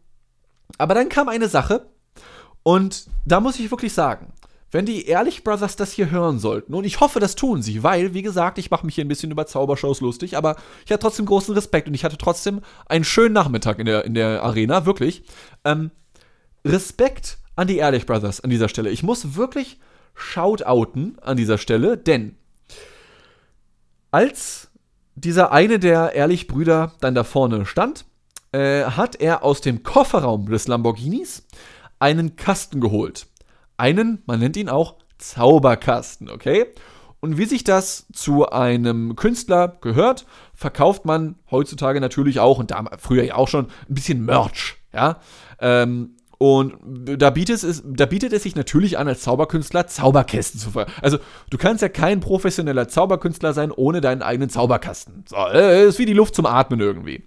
aber 0.79 0.95
dann 0.95 1.11
kam 1.11 1.29
eine 1.29 1.49
Sache 1.49 1.87
und 2.63 3.07
da 3.27 3.41
muss 3.41 3.61
ich 3.61 3.71
wirklich 3.71 3.93
sagen, 3.93 4.33
wenn 4.73 4.87
die 4.87 5.07
Ehrlich 5.07 5.45
Brothers 5.45 5.77
das 5.77 5.93
hier 5.93 6.11
hören 6.11 6.39
sollten, 6.39 6.75
und 6.75 6.85
ich 6.85 7.01
hoffe, 7.01 7.21
das 7.21 7.37
tun 7.37 7.63
sie, 7.63 7.83
weil, 7.83 8.15
wie 8.15 8.23
gesagt, 8.23 8.59
ich 8.59 8.71
mache 8.71 8.85
mich 8.85 8.97
hier 8.97 9.05
ein 9.05 9.09
bisschen 9.09 9.31
über 9.31 9.47
Zaubershows 9.47 10.01
lustig, 10.01 10.37
aber 10.37 10.57
ich 10.85 10.91
hatte 10.91 11.03
trotzdem 11.03 11.27
großen 11.27 11.55
Respekt 11.55 11.87
und 11.89 11.95
ich 11.95 12.05
hatte 12.05 12.19
trotzdem 12.19 12.61
einen 12.87 13.05
schönen 13.05 13.35
Nachmittag 13.35 13.79
in 13.79 13.87
der, 13.87 14.05
in 14.05 14.15
der 14.15 14.43
Arena, 14.43 14.87
wirklich. 14.87 15.25
Ähm, 15.65 15.91
Respekt 16.65 17.39
an 17.55 17.69
die 17.69 17.77
Ehrlich 17.77 18.07
Brothers 18.07 18.41
an 18.41 18.51
dieser 18.51 18.69
Stelle. 18.69 18.91
Ich 18.91 19.03
muss 19.03 19.37
wirklich 19.37 19.79
shoutouten 20.15 21.19
an 21.21 21.37
dieser 21.37 21.59
Stelle, 21.59 21.99
denn 21.99 22.37
als 24.11 24.71
dieser 25.15 25.53
eine 25.53 25.79
der 25.79 26.15
Ehrlich-Brüder 26.15 26.93
dann 27.01 27.15
da 27.15 27.25
vorne 27.25 27.67
stand, 27.67 28.07
äh, 28.53 28.85
hat 28.85 29.17
er 29.17 29.43
aus 29.43 29.61
dem 29.61 29.83
Kofferraum 29.83 30.47
des 30.47 30.67
Lamborghinis 30.67 31.47
einen 31.99 32.37
Kasten 32.37 32.81
geholt. 32.81 33.27
Einen, 33.77 34.23
man 34.27 34.41
nennt 34.41 34.57
ihn 34.57 34.69
auch 34.69 34.97
Zauberkasten, 35.19 36.31
okay? 36.31 36.67
Und 37.21 37.39
wie 37.39 37.45
sich 37.45 37.63
das 37.63 38.07
zu 38.13 38.49
einem 38.49 39.15
Künstler 39.15 39.77
gehört, 39.81 40.27
verkauft 40.55 41.05
man 41.05 41.37
heutzutage 41.51 42.01
natürlich 42.01 42.41
auch 42.41 42.59
und 42.59 42.73
da 42.73 42.85
früher 42.99 43.23
ja 43.23 43.37
auch 43.37 43.49
schon 43.49 43.67
ein 43.89 43.95
bisschen 43.95 44.25
Merch, 44.25 44.77
ja? 44.93 45.21
Ähm, 45.61 46.17
und 46.43 46.75
da 47.21 47.31
bietet, 47.31 47.63
es, 47.63 47.85
da 47.87 48.05
bietet 48.05 48.33
es 48.33 48.43
sich 48.43 48.57
natürlich 48.57 48.99
an, 48.99 49.07
als 49.07 49.21
Zauberkünstler 49.21 49.87
Zauberkästen 49.87 50.59
zu 50.59 50.73
ver. 50.73 50.87
Also, 51.01 51.19
du 51.51 51.57
kannst 51.57 51.83
ja 51.83 51.89
kein 51.89 52.19
professioneller 52.19 52.89
Zauberkünstler 52.89 53.53
sein 53.53 53.71
ohne 53.71 54.01
deinen 54.01 54.23
eigenen 54.23 54.51
Zauberkasten. 54.51 55.25
So, 55.29 55.37
äh, 55.37 55.87
ist 55.87 56.01
wie 56.01 56.07
die 56.07 56.15
Luft 56.15 56.35
zum 56.35 56.47
Atmen 56.47 56.81
irgendwie. 56.81 57.23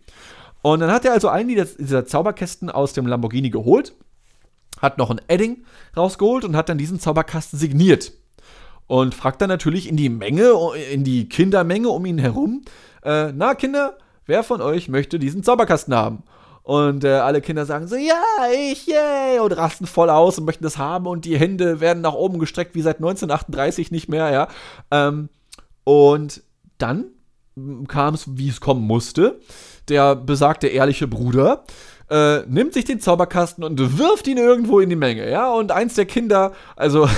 Und 0.62 0.82
dann 0.82 0.92
hat 0.92 1.06
er 1.06 1.14
also 1.14 1.30
einen 1.30 1.48
dieser 1.48 2.06
Zauberkästen 2.06 2.70
aus 2.70 2.92
dem 2.92 3.08
Lamborghini 3.08 3.52
geholt, 3.52 3.94
hat 4.82 4.98
noch 4.98 5.10
ein 5.10 5.22
Edding 5.28 5.64
rausgeholt 5.96 6.46
und 6.46 6.56
hat 6.56 6.70
dann 6.70 6.78
diesen 6.78 7.00
Zauberkasten 7.00 7.58
signiert. 7.60 8.12
Und 8.88 9.16
fragt 9.16 9.42
dann 9.42 9.50
natürlich 9.50 9.90
in 9.90 9.98
die 9.98 10.10
Menge, 10.10 10.54
in 10.92 11.04
die 11.04 11.28
Kindermenge 11.28 11.90
um 11.90 12.06
ihn 12.06 12.20
herum, 12.20 12.62
äh, 13.04 13.32
na 13.32 13.56
Kinder, 13.56 13.98
wer 14.26 14.44
von 14.44 14.62
euch 14.62 14.90
möchte 14.90 15.18
diesen 15.18 15.44
Zauberkasten 15.44 15.96
haben? 15.96 16.24
Und 16.66 17.04
äh, 17.04 17.10
alle 17.10 17.42
Kinder 17.42 17.66
sagen 17.66 17.88
so, 17.88 17.96
ja, 17.96 18.24
ich, 18.52 18.88
yay, 18.88 19.40
und 19.40 19.52
rasten 19.52 19.86
voll 19.86 20.10
aus 20.10 20.40
und 20.40 20.46
möchten 20.46 20.64
das 20.64 20.80
haben 20.80 21.06
und 21.06 21.26
die 21.26 21.38
Hände 21.38 21.80
werden 21.80 22.02
nach 22.02 22.14
oben 22.14 22.40
gestreckt 22.40 22.74
wie 22.74 22.82
seit 22.82 22.98
1938 22.98 23.92
nicht 23.92 24.10
mehr, 24.10 24.32
ja. 24.32 24.48
Ähm, 24.90 25.30
und 25.84 26.42
dann 26.80 27.06
kam 27.88 28.16
es, 28.16 28.38
wie 28.38 28.50
es 28.50 28.62
kommen 28.62 28.82
musste. 28.86 29.40
Der 29.90 30.16
besagte 30.16 30.68
ehrliche 30.68 31.08
Bruder 31.08 31.66
äh, 32.10 32.42
nimmt 32.48 32.74
sich 32.74 32.86
den 32.86 33.00
Zauberkasten 33.00 33.64
und 33.64 33.98
wirft 33.98 34.28
ihn 34.28 34.38
irgendwo 34.38 34.80
in 34.80 34.90
die 34.90 34.96
Menge, 34.96 35.30
ja. 35.30 35.52
Und 35.52 35.72
eins 35.72 35.96
der 35.96 36.06
Kinder, 36.06 36.54
also 36.76 37.10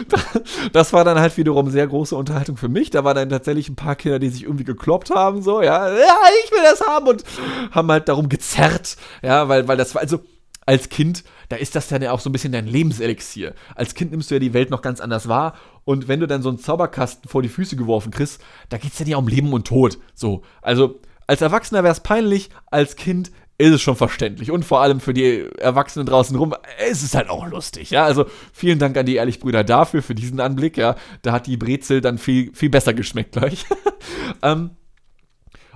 das 0.72 0.92
war 0.92 1.04
dann 1.04 1.18
halt 1.18 1.36
wiederum 1.36 1.70
sehr 1.70 1.86
große 1.86 2.16
Unterhaltung 2.16 2.56
für 2.56 2.68
mich. 2.68 2.90
Da 2.90 3.04
waren 3.04 3.16
dann 3.16 3.28
tatsächlich 3.28 3.68
ein 3.68 3.76
paar 3.76 3.96
Kinder, 3.96 4.18
die 4.18 4.28
sich 4.28 4.44
irgendwie 4.44 4.64
gekloppt 4.64 5.10
haben, 5.10 5.42
so, 5.42 5.62
ja, 5.62 5.88
ja, 5.88 6.16
ich 6.44 6.50
will 6.50 6.62
das 6.62 6.80
haben 6.80 7.06
und 7.06 7.24
haben 7.70 7.90
halt 7.90 8.08
darum 8.08 8.28
gezerrt, 8.28 8.96
ja, 9.22 9.48
weil, 9.48 9.68
weil 9.68 9.76
das 9.76 9.94
war, 9.94 10.02
also 10.02 10.20
als 10.66 10.88
Kind, 10.88 11.22
da 11.48 11.56
ist 11.56 11.76
das 11.76 11.86
dann 11.86 12.02
ja 12.02 12.10
auch 12.10 12.18
so 12.18 12.28
ein 12.28 12.32
bisschen 12.32 12.50
dein 12.50 12.66
Lebenselixier. 12.66 13.54
Als 13.76 13.94
Kind 13.94 14.10
nimmst 14.10 14.30
du 14.30 14.34
ja 14.34 14.40
die 14.40 14.52
Welt 14.52 14.70
noch 14.70 14.82
ganz 14.82 15.00
anders 15.00 15.28
wahr 15.28 15.54
und 15.84 16.08
wenn 16.08 16.18
du 16.18 16.26
dann 16.26 16.42
so 16.42 16.48
einen 16.48 16.58
Zauberkasten 16.58 17.30
vor 17.30 17.42
die 17.42 17.48
Füße 17.48 17.76
geworfen 17.76 18.10
kriegst, 18.10 18.42
da 18.68 18.76
geht's 18.76 18.98
ja 18.98 19.04
nicht 19.04 19.14
um 19.14 19.28
Leben 19.28 19.52
und 19.52 19.68
Tod. 19.68 19.98
So, 20.14 20.42
also 20.62 20.98
als 21.28 21.40
Erwachsener 21.40 21.84
wäre 21.84 21.92
es 21.92 22.00
peinlich, 22.00 22.50
als 22.66 22.96
Kind 22.96 23.30
ist 23.58 23.72
es 23.72 23.82
schon 23.82 23.96
verständlich. 23.96 24.50
Und 24.50 24.64
vor 24.64 24.80
allem 24.80 25.00
für 25.00 25.14
die 25.14 25.48
Erwachsenen 25.58 26.06
draußen 26.06 26.36
rum, 26.36 26.54
ist 26.90 27.02
es 27.02 27.14
halt 27.14 27.30
auch 27.30 27.46
lustig, 27.46 27.90
ja. 27.90 28.04
Also 28.04 28.26
vielen 28.52 28.78
Dank 28.78 28.96
an 28.96 29.06
die 29.06 29.16
Ehrlich-Brüder 29.16 29.64
dafür, 29.64 30.02
für 30.02 30.14
diesen 30.14 30.40
Anblick, 30.40 30.76
ja. 30.76 30.96
Da 31.22 31.32
hat 31.32 31.46
die 31.46 31.56
Brezel 31.56 32.00
dann 32.00 32.18
viel, 32.18 32.52
viel 32.54 32.70
besser 32.70 32.92
geschmeckt 32.92 33.32
gleich. 33.32 33.64
ähm, 34.42 34.70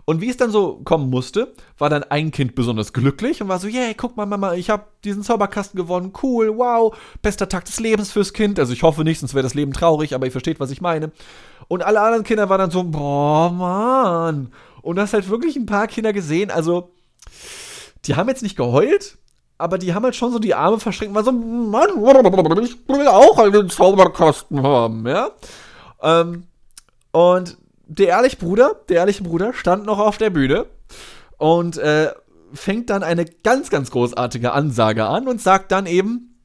und 0.04 0.20
wie 0.20 0.28
es 0.28 0.36
dann 0.36 0.50
so 0.50 0.80
kommen 0.84 1.08
musste, 1.08 1.54
war 1.78 1.88
dann 1.88 2.02
ein 2.02 2.32
Kind 2.32 2.54
besonders 2.54 2.92
glücklich 2.92 3.40
und 3.40 3.48
war 3.48 3.58
so, 3.58 3.68
yay, 3.68 3.94
guck 3.94 4.16
mal, 4.16 4.26
Mama, 4.26 4.54
ich 4.54 4.68
habe 4.68 4.86
diesen 5.04 5.22
Zauberkasten 5.22 5.78
gewonnen, 5.78 6.12
cool, 6.22 6.56
wow, 6.56 6.96
bester 7.22 7.48
Tag 7.48 7.64
des 7.66 7.78
Lebens 7.80 8.10
fürs 8.10 8.32
Kind. 8.32 8.58
Also 8.58 8.72
ich 8.72 8.82
hoffe 8.82 9.04
nicht, 9.04 9.20
sonst 9.20 9.34
wäre 9.34 9.42
das 9.42 9.54
Leben 9.54 9.72
traurig, 9.72 10.14
aber 10.14 10.26
ihr 10.26 10.32
versteht, 10.32 10.58
was 10.58 10.70
ich 10.70 10.80
meine. 10.80 11.12
Und 11.68 11.84
alle 11.84 12.00
anderen 12.00 12.24
Kinder 12.24 12.48
waren 12.48 12.58
dann 12.58 12.70
so, 12.70 12.82
boah, 12.82 13.52
Mann. 13.52 14.52
Und 14.82 14.96
du 14.96 15.02
hast 15.02 15.12
halt 15.12 15.28
wirklich 15.28 15.56
ein 15.56 15.66
paar 15.66 15.86
Kinder 15.86 16.12
gesehen, 16.12 16.50
also 16.50 16.90
die 18.04 18.16
haben 18.16 18.28
jetzt 18.28 18.42
nicht 18.42 18.56
geheult, 18.56 19.18
aber 19.58 19.78
die 19.78 19.94
haben 19.94 20.04
halt 20.04 20.16
schon 20.16 20.32
so 20.32 20.38
die 20.38 20.54
Arme 20.54 20.80
verschränkt, 20.80 21.14
weil 21.14 21.24
so, 21.24 21.32
Mann, 21.32 21.90
ich 22.62 22.88
will 22.88 23.06
auch 23.08 23.38
einen 23.38 23.68
Zauberkasten 23.68 24.62
haben, 24.62 25.06
ja. 25.06 25.30
Ähm, 26.02 26.44
und 27.12 27.58
der 27.86 28.08
ehrliche 28.08 28.36
Bruder, 28.36 28.76
der 28.88 28.98
ehrliche 28.98 29.22
Bruder 29.22 29.52
stand 29.52 29.84
noch 29.84 29.98
auf 29.98 30.16
der 30.16 30.30
Bühne 30.30 30.66
und 31.38 31.76
äh, 31.76 32.12
fängt 32.52 32.90
dann 32.90 33.02
eine 33.02 33.24
ganz, 33.24 33.70
ganz 33.70 33.90
großartige 33.90 34.52
Ansage 34.52 35.06
an 35.06 35.28
und 35.28 35.40
sagt 35.40 35.72
dann 35.72 35.86
eben, 35.86 36.38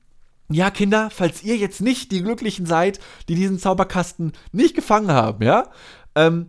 ja, 0.50 0.70
Kinder, 0.70 1.10
falls 1.10 1.44
ihr 1.44 1.58
jetzt 1.58 1.82
nicht 1.82 2.12
die 2.12 2.22
Glücklichen 2.22 2.66
seid, 2.66 3.00
die 3.30 3.36
diesen 3.36 3.60
Zauberkasten 3.60 4.34
nicht 4.52 4.76
gefangen 4.76 5.12
haben, 5.12 5.44
ja, 5.44 5.70
ähm, 6.16 6.48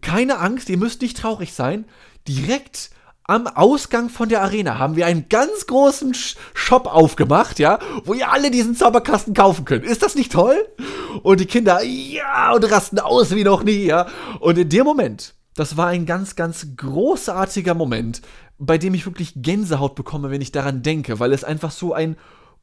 keine 0.00 0.38
Angst, 0.38 0.68
ihr 0.68 0.78
müsst 0.78 1.02
nicht 1.02 1.16
traurig 1.16 1.52
sein. 1.52 1.86
Direkt 2.28 2.90
am 3.24 3.46
Ausgang 3.46 4.08
von 4.08 4.28
der 4.28 4.42
Arena 4.42 4.78
haben 4.78 4.96
wir 4.96 5.06
einen 5.06 5.28
ganz 5.28 5.66
großen 5.66 6.14
Shop 6.54 6.86
aufgemacht, 6.86 7.58
ja, 7.58 7.78
wo 8.04 8.14
ihr 8.14 8.32
alle 8.32 8.50
diesen 8.50 8.74
Zauberkasten 8.74 9.34
kaufen 9.34 9.64
könnt. 9.64 9.84
Ist 9.84 10.02
das 10.02 10.14
nicht 10.14 10.32
toll? 10.32 10.56
Und 11.22 11.40
die 11.40 11.46
Kinder, 11.46 11.82
ja, 11.82 12.52
und 12.52 12.70
rasten 12.70 12.98
aus 12.98 13.34
wie 13.34 13.44
noch 13.44 13.62
nie, 13.62 13.84
ja. 13.84 14.06
Und 14.40 14.58
in 14.58 14.68
dem 14.68 14.84
Moment, 14.84 15.34
das 15.54 15.76
war 15.76 15.88
ein 15.88 16.06
ganz, 16.06 16.34
ganz 16.34 16.66
großartiger 16.76 17.74
Moment, 17.74 18.22
bei 18.58 18.78
dem 18.78 18.94
ich 18.94 19.06
wirklich 19.06 19.34
Gänsehaut 19.36 19.94
bekomme, 19.94 20.30
wenn 20.30 20.40
ich 20.40 20.52
daran 20.52 20.82
denke, 20.82 21.20
weil 21.20 21.32
es 21.32 21.44
einfach 21.44 21.70
so 21.70 21.92
ein 21.92 22.16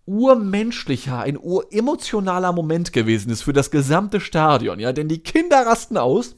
urmenschlicher, 0.06 1.20
ein 1.20 1.38
uremotionaler 1.38 2.52
Moment 2.52 2.94
gewesen 2.94 3.30
ist 3.30 3.44
für 3.44 3.54
das 3.54 3.70
gesamte 3.70 4.20
Stadion, 4.20 4.80
ja, 4.80 4.92
denn 4.92 5.08
die 5.08 5.22
Kinder 5.22 5.66
rasten 5.66 5.98
aus 5.98 6.36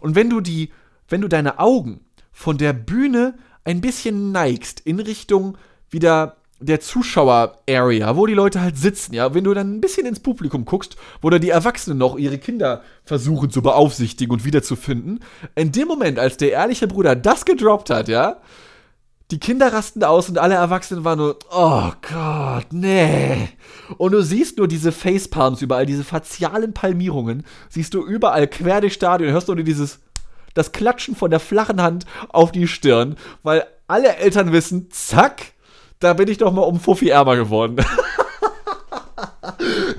und 0.00 0.14
wenn 0.14 0.30
du 0.30 0.40
die, 0.40 0.70
wenn 1.08 1.20
du 1.20 1.28
deine 1.28 1.58
Augen 1.58 2.06
von 2.30 2.58
der 2.58 2.72
Bühne 2.72 3.34
ein 3.68 3.82
bisschen 3.82 4.32
neigst 4.32 4.80
in 4.80 4.98
Richtung 4.98 5.58
wieder 5.90 6.36
der 6.58 6.80
Zuschauer-Area, 6.80 8.16
wo 8.16 8.24
die 8.24 8.32
Leute 8.32 8.62
halt 8.62 8.78
sitzen, 8.78 9.14
ja, 9.14 9.34
wenn 9.34 9.44
du 9.44 9.52
dann 9.52 9.76
ein 9.76 9.80
bisschen 9.82 10.06
ins 10.06 10.20
Publikum 10.20 10.64
guckst, 10.64 10.96
wo 11.20 11.28
da 11.28 11.38
die 11.38 11.50
Erwachsenen 11.50 11.98
noch 11.98 12.16
ihre 12.16 12.38
Kinder 12.38 12.82
versuchen 13.04 13.50
zu 13.50 13.60
beaufsichtigen 13.60 14.32
und 14.32 14.46
wiederzufinden, 14.46 15.20
in 15.54 15.70
dem 15.70 15.86
Moment, 15.86 16.18
als 16.18 16.38
der 16.38 16.52
ehrliche 16.52 16.88
Bruder 16.88 17.14
das 17.14 17.44
gedroppt 17.44 17.90
hat, 17.90 18.08
ja, 18.08 18.40
die 19.30 19.38
Kinder 19.38 19.70
rasten 19.70 20.02
aus 20.02 20.30
und 20.30 20.38
alle 20.38 20.54
Erwachsenen 20.54 21.04
waren 21.04 21.18
nur, 21.18 21.38
oh 21.50 21.92
Gott, 22.10 22.72
nee. 22.72 23.50
Und 23.98 24.12
du 24.12 24.22
siehst 24.22 24.56
nur 24.56 24.66
diese 24.66 24.92
Facepalms 24.92 25.60
überall, 25.60 25.84
diese 25.84 26.04
facialen 26.04 26.72
Palmierungen, 26.72 27.44
siehst 27.68 27.92
du 27.92 28.02
überall 28.02 28.48
quer 28.48 28.80
durchs 28.80 28.96
Stadion, 28.96 29.30
hörst 29.30 29.48
du 29.48 29.54
nur 29.54 29.64
dieses, 29.64 30.00
das 30.58 30.72
Klatschen 30.72 31.16
von 31.16 31.30
der 31.30 31.40
flachen 31.40 31.80
Hand 31.80 32.04
auf 32.28 32.52
die 32.52 32.66
Stirn, 32.68 33.16
weil 33.42 33.64
alle 33.86 34.16
Eltern 34.16 34.52
wissen, 34.52 34.90
zack, 34.90 35.52
da 36.00 36.12
bin 36.12 36.28
ich 36.28 36.38
doch 36.38 36.52
mal 36.52 36.62
um 36.62 36.78
Fuffi 36.78 37.08
ärmer 37.08 37.36
geworden. 37.36 37.76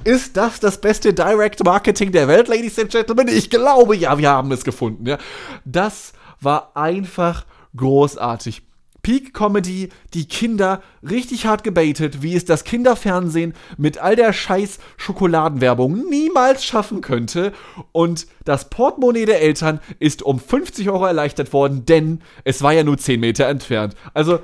Ist 0.04 0.38
das 0.38 0.60
das 0.60 0.80
beste 0.80 1.13
Direct 1.13 1.63
Marketing 1.63 2.12
der 2.12 2.28
Welt, 2.28 2.48
Ladies 2.48 2.80
and 2.80 2.89
Gentlemen? 2.89 3.28
Ich 3.28 3.50
glaube, 3.50 3.95
ja, 3.95 4.17
wir 4.17 4.30
haben 4.30 4.52
es 4.52 4.63
gefunden. 4.63 5.06
Ja. 5.06 5.17
Das 5.65 6.13
war 6.39 6.72
einfach 6.76 7.45
großartig. 7.76 8.62
Peak 9.10 9.34
Comedy, 9.34 9.89
die 10.13 10.28
Kinder 10.28 10.84
richtig 11.02 11.48
hart 11.48 11.63
gebaitet, 11.63 12.22
wie 12.22 12.36
es 12.36 12.45
das 12.45 12.63
Kinderfernsehen 12.63 13.56
mit 13.76 13.98
all 13.98 14.15
der 14.15 14.34
scheiß 14.34 14.78
Schokoladenwerbung 14.98 16.08
niemals 16.12 16.63
schaffen 16.63 17.02
könnte. 17.02 17.52
Und 17.91 18.28
das 18.45 18.69
Portemonnaie 18.69 19.26
der 19.26 19.41
Eltern 19.41 19.80
ist 19.98 20.22
um 20.22 20.39
50 20.39 20.91
Euro 20.91 21.08
erleichtert 21.08 21.54
worden, 21.54 21.86
denn 21.88 22.22
es 22.43 22.62
war 22.62 22.72
ja 22.72 22.84
nur 22.84 23.00
10 23.00 23.19
Meter 23.19 23.48
entfernt. 23.48 23.95
Also 24.13 24.41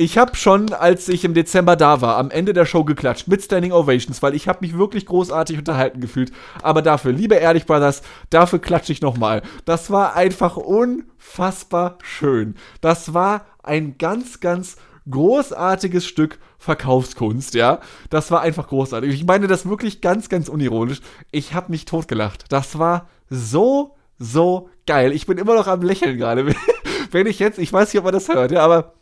ich 0.00 0.16
habe 0.16 0.36
schon, 0.36 0.72
als 0.72 1.08
ich 1.08 1.24
im 1.24 1.34
Dezember 1.34 1.74
da 1.74 2.00
war, 2.00 2.18
am 2.18 2.30
Ende 2.30 2.52
der 2.52 2.66
Show 2.66 2.84
geklatscht 2.84 3.26
mit 3.26 3.42
Standing 3.42 3.72
Ovations, 3.72 4.22
weil 4.22 4.36
ich 4.36 4.46
habe 4.46 4.60
mich 4.60 4.78
wirklich 4.78 5.06
großartig 5.06 5.58
unterhalten 5.58 6.00
gefühlt. 6.00 6.30
Aber 6.62 6.82
dafür, 6.82 7.10
liebe 7.10 7.34
Ehrlich 7.34 7.66
Brothers, 7.66 8.02
dafür 8.30 8.60
klatsche 8.60 8.92
ich 8.92 9.02
nochmal. 9.02 9.42
Das 9.64 9.90
war 9.90 10.14
einfach 10.14 10.56
unfassbar 10.56 11.98
schön. 12.04 12.54
Das 12.80 13.12
war 13.12 13.44
ein 13.64 13.98
ganz, 13.98 14.38
ganz 14.38 14.76
großartiges 15.10 16.06
Stück 16.06 16.38
Verkaufskunst, 16.58 17.54
ja. 17.54 17.80
Das 18.08 18.30
war 18.30 18.40
einfach 18.40 18.68
großartig. 18.68 19.12
Ich 19.12 19.26
meine 19.26 19.48
das 19.48 19.68
wirklich 19.68 20.00
ganz, 20.00 20.28
ganz 20.28 20.48
unironisch. 20.48 21.00
Ich 21.32 21.54
habe 21.54 21.72
mich 21.72 21.86
totgelacht. 21.86 22.44
Das 22.50 22.78
war 22.78 23.08
so, 23.30 23.96
so 24.16 24.68
geil. 24.86 25.12
Ich 25.12 25.26
bin 25.26 25.38
immer 25.38 25.56
noch 25.56 25.66
am 25.66 25.82
Lächeln 25.82 26.18
gerade. 26.18 26.54
Wenn 27.10 27.26
ich 27.26 27.40
jetzt, 27.40 27.58
ich 27.58 27.72
weiß 27.72 27.92
nicht, 27.92 27.98
ob 27.98 28.04
man 28.04 28.14
das 28.14 28.28
hört, 28.28 28.52
ja, 28.52 28.62
aber 28.62 28.94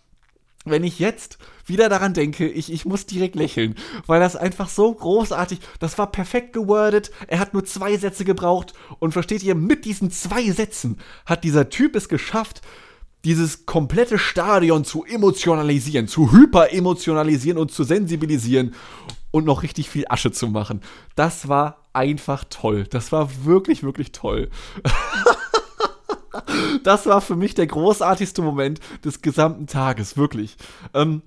wenn 0.67 0.85
ich 0.85 0.99
jetzt 0.99 1.39
wieder 1.65 1.89
daran 1.89 2.15
denke, 2.15 2.49
ich, 2.49 2.73
ich 2.73 2.85
muss 2.85 3.07
direkt 3.07 3.35
lächeln, 3.35 3.75
weil 4.07 4.21
das 4.21 4.37
einfach 4.37 4.69
so 4.69 4.93
großartig, 4.93 5.61
das 5.79 5.99
war 5.99 6.11
perfekt 6.11 6.53
gewordet, 6.53 7.11
er 7.27 7.39
hat 7.39 7.55
nur 7.55 7.65
zwei 7.65 7.97
Sätze 7.97 8.25
gebraucht 8.25 8.75
und 8.99 9.13
versteht 9.13 9.43
ihr, 9.43 9.55
mit 9.55 9.85
diesen 9.85 10.11
zwei 10.11 10.51
Sätzen 10.51 10.99
hat 11.25 11.45
dieser 11.45 11.71
Typ 11.71 11.97
es 11.97 12.09
geschafft, 12.09 12.63
dieses 13.25 13.67
komplette 13.67 14.19
Stadion 14.19 14.85
zu 14.85 15.05
emotionalisieren, 15.05 16.07
zu 16.07 16.31
hyperemotionalisieren 16.31 17.59
und 17.59 17.73
zu 17.73 17.83
sensibilisieren 17.83 18.75
und 19.33 19.45
noch 19.45 19.63
richtig 19.65 19.91
viel 19.91 20.05
Asche 20.09 20.31
zu 20.31 20.47
machen. 20.47 20.81
Das 21.17 21.49
war 21.49 21.83
einfach 21.93 22.45
toll. 22.49 22.85
Das 22.85 23.11
war 23.11 23.29
wirklich, 23.45 23.83
wirklich 23.83 24.13
toll. 24.13 24.51
das 26.83 27.07
war 27.07 27.21
für 27.21 27.37
mich 27.37 27.55
der 27.55 27.67
großartigste 27.67 28.43
Moment 28.43 28.81
des 29.05 29.23
gesamten 29.23 29.67
Tages, 29.67 30.17
wirklich. 30.17 30.57
Ähm, 30.95 31.23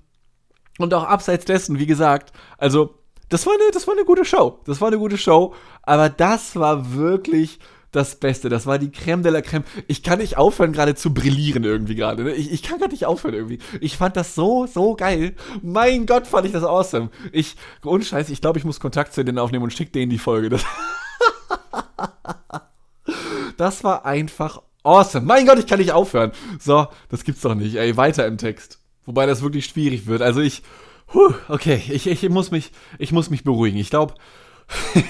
und 0.78 0.94
auch 0.94 1.04
abseits 1.04 1.44
dessen, 1.44 1.78
wie 1.78 1.86
gesagt, 1.86 2.32
also, 2.56 2.94
das 3.28 3.46
war, 3.46 3.54
eine, 3.54 3.70
das 3.72 3.86
war 3.86 3.94
eine 3.94 4.04
gute 4.04 4.24
Show. 4.24 4.58
Das 4.64 4.80
war 4.80 4.88
eine 4.88 4.98
gute 4.98 5.18
Show, 5.18 5.54
aber 5.82 6.08
das 6.08 6.56
war 6.56 6.94
wirklich 6.94 7.60
das 7.92 8.16
Beste. 8.16 8.48
Das 8.48 8.66
war 8.66 8.78
die 8.78 8.90
Creme 8.90 9.22
de 9.22 9.32
la 9.32 9.40
Creme. 9.40 9.64
Ich 9.86 10.02
kann 10.02 10.18
nicht 10.18 10.36
aufhören, 10.36 10.72
gerade 10.72 10.94
zu 10.94 11.12
brillieren 11.12 11.64
irgendwie 11.64 11.94
gerade. 11.94 12.24
Ne? 12.24 12.34
Ich, 12.34 12.52
ich 12.52 12.62
kann 12.62 12.78
gar 12.78 12.88
nicht 12.88 13.06
aufhören 13.06 13.34
irgendwie. 13.34 13.58
Ich 13.80 13.96
fand 13.96 14.16
das 14.16 14.34
so, 14.34 14.66
so 14.66 14.94
geil. 14.94 15.34
Mein 15.62 16.06
Gott, 16.06 16.26
fand 16.26 16.46
ich 16.46 16.52
das 16.52 16.64
awesome. 16.64 17.10
Ich, 17.32 17.56
ohne 17.84 18.04
Scheiß, 18.04 18.30
ich 18.30 18.40
glaube, 18.40 18.58
ich 18.58 18.64
muss 18.64 18.80
Kontakt 18.80 19.12
zu 19.12 19.24
denen 19.24 19.38
aufnehmen 19.38 19.64
und 19.64 19.72
schick 19.72 19.92
denen 19.92 20.10
die 20.10 20.18
Folge. 20.18 20.50
Das, 20.50 20.64
das 23.56 23.84
war 23.84 24.04
einfach 24.04 24.62
Awesome. 24.82 25.26
Mein 25.26 25.46
Gott, 25.46 25.58
ich 25.58 25.66
kann 25.66 25.78
nicht 25.78 25.92
aufhören. 25.92 26.32
So, 26.58 26.88
das 27.10 27.24
gibt's 27.24 27.42
doch 27.42 27.54
nicht. 27.54 27.76
Ey, 27.76 27.96
weiter 27.96 28.26
im 28.26 28.38
Text. 28.38 28.78
Wobei 29.04 29.26
das 29.26 29.42
wirklich 29.42 29.66
schwierig 29.66 30.06
wird. 30.06 30.22
Also 30.22 30.40
ich, 30.40 30.62
huh, 31.12 31.34
okay, 31.48 31.82
ich, 31.90 32.06
ich 32.06 32.28
muss 32.28 32.50
mich, 32.50 32.72
ich 32.98 33.12
muss 33.12 33.30
mich 33.30 33.44
beruhigen. 33.44 33.78
Ich 33.78 33.90
glaube, 33.90 34.14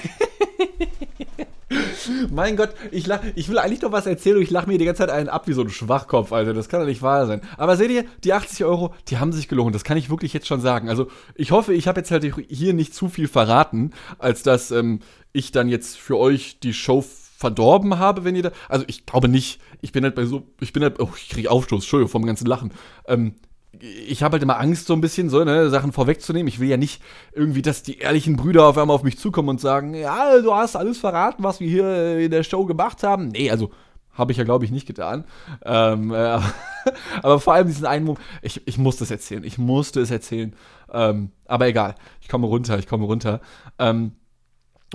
mein 2.31 2.57
Gott, 2.57 2.73
ich, 2.91 3.07
lach, 3.07 3.21
ich 3.35 3.47
will 3.47 3.59
eigentlich 3.59 3.81
noch 3.81 3.91
was 3.91 4.07
erzählen 4.07 4.37
und 4.37 4.43
ich 4.43 4.49
lache 4.49 4.67
mir 4.67 4.77
die 4.77 4.85
ganze 4.85 4.99
Zeit 4.99 5.09
einen 5.09 5.29
ab 5.29 5.47
wie 5.47 5.53
so 5.53 5.61
ein 5.61 5.69
Schwachkopf, 5.69 6.33
Alter. 6.33 6.53
Das 6.53 6.67
kann 6.67 6.81
doch 6.81 6.87
nicht 6.87 7.01
wahr 7.01 7.25
sein. 7.25 7.41
Aber 7.57 7.77
seht 7.77 7.91
ihr, 7.91 8.05
die 8.23 8.33
80 8.33 8.65
Euro, 8.65 8.93
die 9.07 9.19
haben 9.19 9.31
sich 9.31 9.47
gelohnt. 9.47 9.75
Das 9.75 9.83
kann 9.83 9.97
ich 9.97 10.09
wirklich 10.09 10.33
jetzt 10.33 10.47
schon 10.47 10.61
sagen. 10.61 10.89
Also 10.89 11.07
ich 11.35 11.51
hoffe, 11.51 11.73
ich 11.73 11.87
habe 11.87 12.01
jetzt 12.01 12.11
halt 12.11 12.25
hier 12.49 12.73
nicht 12.73 12.93
zu 12.93 13.07
viel 13.07 13.27
verraten, 13.27 13.91
als 14.19 14.43
dass 14.43 14.71
ähm, 14.71 14.99
ich 15.31 15.51
dann 15.51 15.69
jetzt 15.69 15.97
für 15.97 16.17
euch 16.17 16.59
die 16.59 16.73
Show 16.73 17.05
verdorben 17.41 17.99
habe, 17.99 18.23
wenn 18.23 18.35
ihr 18.35 18.43
da. 18.43 18.51
Also 18.69 18.85
ich 18.87 19.05
glaube 19.05 19.27
nicht. 19.27 19.59
Ich 19.81 19.91
bin 19.91 20.03
halt 20.03 20.15
bei 20.15 20.25
so. 20.25 20.47
Ich 20.61 20.71
bin 20.71 20.83
halt. 20.83 20.99
Oh, 20.99 21.09
ich 21.17 21.29
kriege 21.29 21.51
Aufstoß, 21.51 21.83
Entschuldigung, 21.83 22.11
vom 22.11 22.25
ganzen 22.25 22.47
Lachen. 22.47 22.71
Ähm, 23.07 23.35
ich 23.81 24.21
habe 24.21 24.33
halt 24.33 24.43
immer 24.43 24.59
Angst, 24.59 24.85
so 24.85 24.93
ein 24.93 25.01
bisschen 25.01 25.29
so, 25.29 25.43
ne, 25.43 25.69
Sachen 25.69 25.91
vorwegzunehmen. 25.91 26.47
Ich 26.47 26.59
will 26.59 26.69
ja 26.69 26.77
nicht 26.77 27.01
irgendwie, 27.33 27.61
dass 27.61 27.83
die 27.83 27.97
ehrlichen 27.99 28.35
Brüder 28.35 28.67
auf 28.67 28.77
einmal 28.77 28.95
auf 28.95 29.03
mich 29.03 29.17
zukommen 29.17 29.49
und 29.49 29.61
sagen, 29.61 29.93
ja, 29.95 30.39
du 30.39 30.53
hast 30.53 30.75
alles 30.75 30.99
verraten, 30.99 31.43
was 31.43 31.59
wir 31.59 31.69
hier 31.69 32.19
in 32.19 32.31
der 32.31 32.43
Show 32.43 32.65
gemacht 32.65 33.01
haben. 33.03 33.29
Nee, 33.29 33.49
also 33.49 33.71
habe 34.13 34.33
ich 34.33 34.37
ja, 34.37 34.43
glaube 34.43 34.65
ich, 34.65 34.71
nicht 34.71 34.85
getan. 34.85 35.23
Ähm, 35.63 36.11
äh, 36.13 36.39
aber 37.23 37.39
vor 37.39 37.53
allem 37.53 37.67
diesen 37.67 37.85
einen 37.85 38.05
Moment, 38.05 38.23
ich, 38.41 38.67
ich 38.67 38.77
musste 38.77 39.03
es 39.03 39.11
erzählen. 39.11 39.43
Ich 39.43 39.57
musste 39.57 40.01
es 40.01 40.11
erzählen. 40.11 40.53
Ähm, 40.91 41.31
aber 41.45 41.67
egal, 41.67 41.95
ich 42.19 42.27
komme 42.27 42.47
runter, 42.47 42.77
ich 42.77 42.87
komme 42.87 43.05
runter. 43.05 43.39
Ähm, 43.79 44.11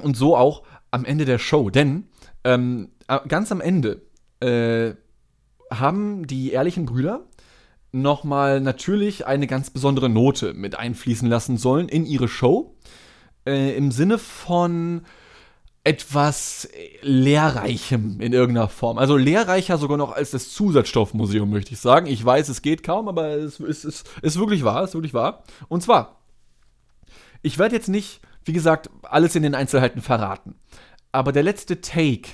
und 0.02 0.16
so 0.16 0.36
auch 0.36 0.62
am 0.90 1.04
Ende 1.04 1.24
der 1.24 1.38
Show, 1.38 1.70
denn 1.70 2.08
ähm, 2.46 2.90
ganz 3.28 3.50
am 3.50 3.60
Ende 3.60 4.02
äh, 4.40 4.94
haben 5.70 6.26
die 6.28 6.52
ehrlichen 6.52 6.86
Brüder 6.86 7.26
nochmal 7.90 8.60
natürlich 8.60 9.26
eine 9.26 9.46
ganz 9.48 9.70
besondere 9.70 10.08
Note 10.08 10.54
mit 10.54 10.78
einfließen 10.78 11.28
lassen 11.28 11.56
sollen 11.56 11.88
in 11.88 12.06
ihre 12.06 12.28
Show. 12.28 12.76
Äh, 13.46 13.76
Im 13.76 13.90
Sinne 13.90 14.18
von 14.18 15.02
etwas 15.82 16.68
Lehrreichem 17.02 18.20
in 18.20 18.32
irgendeiner 18.32 18.68
Form. 18.68 18.98
Also 18.98 19.16
lehrreicher 19.16 19.78
sogar 19.78 19.96
noch 19.96 20.12
als 20.12 20.32
das 20.32 20.50
Zusatzstoffmuseum, 20.50 21.48
möchte 21.50 21.72
ich 21.72 21.80
sagen. 21.80 22.06
Ich 22.06 22.24
weiß, 22.24 22.48
es 22.48 22.62
geht 22.62 22.82
kaum, 22.82 23.08
aber 23.08 23.30
es 23.30 23.60
ist, 23.60 23.84
ist, 23.84 24.08
ist 24.22 24.38
wirklich 24.38 24.64
wahr, 24.64 24.84
ist 24.84 24.94
wirklich 24.94 25.14
wahr. 25.14 25.42
Und 25.68 25.82
zwar, 25.82 26.20
ich 27.42 27.58
werde 27.58 27.76
jetzt 27.76 27.88
nicht, 27.88 28.20
wie 28.44 28.52
gesagt, 28.52 28.90
alles 29.02 29.34
in 29.36 29.42
den 29.42 29.54
Einzelheiten 29.54 30.02
verraten 30.02 30.56
aber 31.16 31.32
der 31.32 31.42
letzte 31.42 31.80
Take 31.80 32.32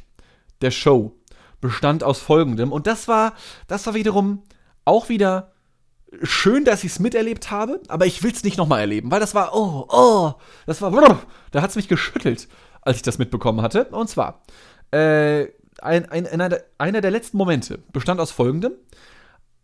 der 0.61 0.71
Show 0.71 1.17
bestand 1.61 2.05
aus 2.05 2.19
folgendem. 2.19 2.73
Und 2.73 2.87
das 2.87 3.09
war, 3.09 3.35
das 3.69 3.87
war 3.87 3.95
wiederum 3.95 4.43
auch 4.85 5.09
wieder 5.09 5.53
schön, 6.23 6.65
dass 6.65 6.85
ich 6.85 6.93
es 6.93 6.99
miterlebt 6.99 7.51
habe, 7.51 7.81
aber 7.89 8.07
ich 8.07 8.23
will 8.23 8.33
es 8.33 8.45
nicht 8.45 8.59
nochmal 8.59 8.81
erleben, 8.81 9.11
weil 9.11 9.21
das 9.21 9.35
war, 9.35 9.55
oh, 9.55 9.87
oh, 9.89 10.33
das 10.67 10.83
war, 10.83 10.91
da 11.53 11.63
hat 11.63 11.71
es 11.71 11.77
mich 11.77 11.89
geschüttelt, 11.89 12.49
als 12.83 12.97
ich 12.97 13.03
das 13.03 13.19
mitbekommen 13.19 13.63
hatte. 13.63 13.85
Und 13.87 14.09
zwar, 14.09 14.43
äh, 14.91 15.47
ein, 15.81 16.07
ein, 16.11 16.27
einer, 16.27 16.59
einer 16.79 17.01
der 17.01 17.11
letzten 17.11 17.39
Momente 17.39 17.79
bestand 17.93 18.21
aus 18.21 18.31
folgendem. 18.31 18.73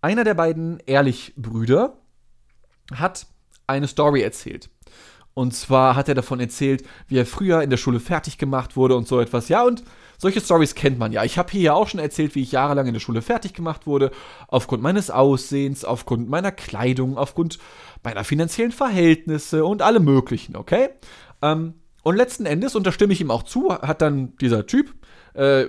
Einer 0.01 0.25
der 0.25 0.35
beiden 0.35 0.81
Ehrlich-Brüder 0.87 1.97
hat 2.95 3.27
eine 3.67 3.89
Story 3.89 4.23
erzählt. 4.23 4.71
Und 5.39 5.55
zwar 5.55 5.95
hat 5.95 6.09
er 6.09 6.17
davon 6.17 6.41
erzählt, 6.41 6.83
wie 7.07 7.17
er 7.17 7.25
früher 7.25 7.63
in 7.63 7.71
der 7.71 7.77
Schule 7.77 8.01
fertig 8.01 8.39
gemacht 8.39 8.77
wurde 8.77 8.97
und 8.97 9.07
so 9.07 9.21
etwas. 9.21 9.49
Ja, 9.49 9.63
und 9.63 9.85
solche 10.19 10.41
Stories 10.41 10.75
kennt 10.75 10.99
man 10.99 11.13
ja. 11.13 11.23
Ich 11.23 11.39
habe 11.39 11.53
hier 11.53 11.61
ja 11.61 11.75
auch 11.75 11.87
schon 11.87 12.01
erzählt, 12.01 12.35
wie 12.35 12.43
ich 12.43 12.51
jahrelang 12.51 12.89
in 12.89 12.93
der 12.93 12.99
Schule 12.99 13.23
fertig 13.23 13.55
gemacht 13.55 13.87
wurde, 13.87 14.11
aufgrund 14.49 14.83
meines 14.83 15.13
Aussehens, 15.13 15.85
aufgrund 15.85 16.29
meiner 16.29 16.51
Kleidung, 16.51 17.17
aufgrund 17.17 17.61
meiner 18.03 18.25
finanziellen 18.25 18.73
Verhältnisse 18.73 19.65
und 19.65 19.81
allem 19.81 20.05
möglichen, 20.05 20.57
okay? 20.57 20.89
Ähm, 21.41 21.75
und 22.03 22.17
letzten 22.17 22.45
Endes, 22.45 22.75
und 22.75 22.85
da 22.85 22.91
stimme 22.91 23.13
ich 23.13 23.21
ihm 23.21 23.31
auch 23.31 23.45
zu, 23.45 23.73
hat 23.73 24.03
dann 24.03 24.37
dieser 24.39 24.67
Typ, 24.67 24.93
äh, 25.39 25.69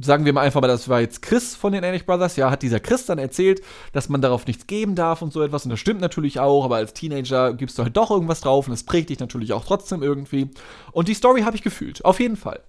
sagen 0.00 0.24
wir 0.24 0.32
mal 0.32 0.42
einfach 0.42 0.60
mal, 0.60 0.68
das 0.68 0.88
war 0.88 1.00
jetzt 1.00 1.22
Chris 1.22 1.56
von 1.56 1.72
den 1.72 1.82
Ehrlich 1.82 2.06
Brothers, 2.06 2.36
ja, 2.36 2.52
hat 2.52 2.62
dieser 2.62 2.78
Chris 2.78 3.04
dann 3.04 3.18
erzählt, 3.18 3.60
dass 3.92 4.08
man 4.08 4.20
darauf 4.20 4.46
nichts 4.46 4.68
geben 4.68 4.94
darf 4.94 5.22
und 5.22 5.32
so 5.32 5.42
etwas. 5.42 5.64
Und 5.64 5.70
das 5.70 5.80
stimmt 5.80 6.00
natürlich 6.00 6.38
auch, 6.38 6.64
aber 6.64 6.76
als 6.76 6.94
Teenager 6.94 7.52
gibst 7.54 7.76
du 7.78 7.82
halt 7.82 7.96
doch 7.96 8.12
irgendwas 8.12 8.42
drauf 8.42 8.68
und 8.68 8.74
es 8.74 8.84
prägt 8.84 9.10
dich 9.10 9.18
natürlich 9.18 9.52
auch 9.52 9.64
trotzdem 9.64 10.04
irgendwie. 10.04 10.50
Und 10.92 11.08
die 11.08 11.14
Story 11.14 11.42
habe 11.42 11.56
ich 11.56 11.62
gefühlt, 11.62 12.04
auf 12.04 12.20
jeden 12.20 12.36
Fall. 12.36 12.60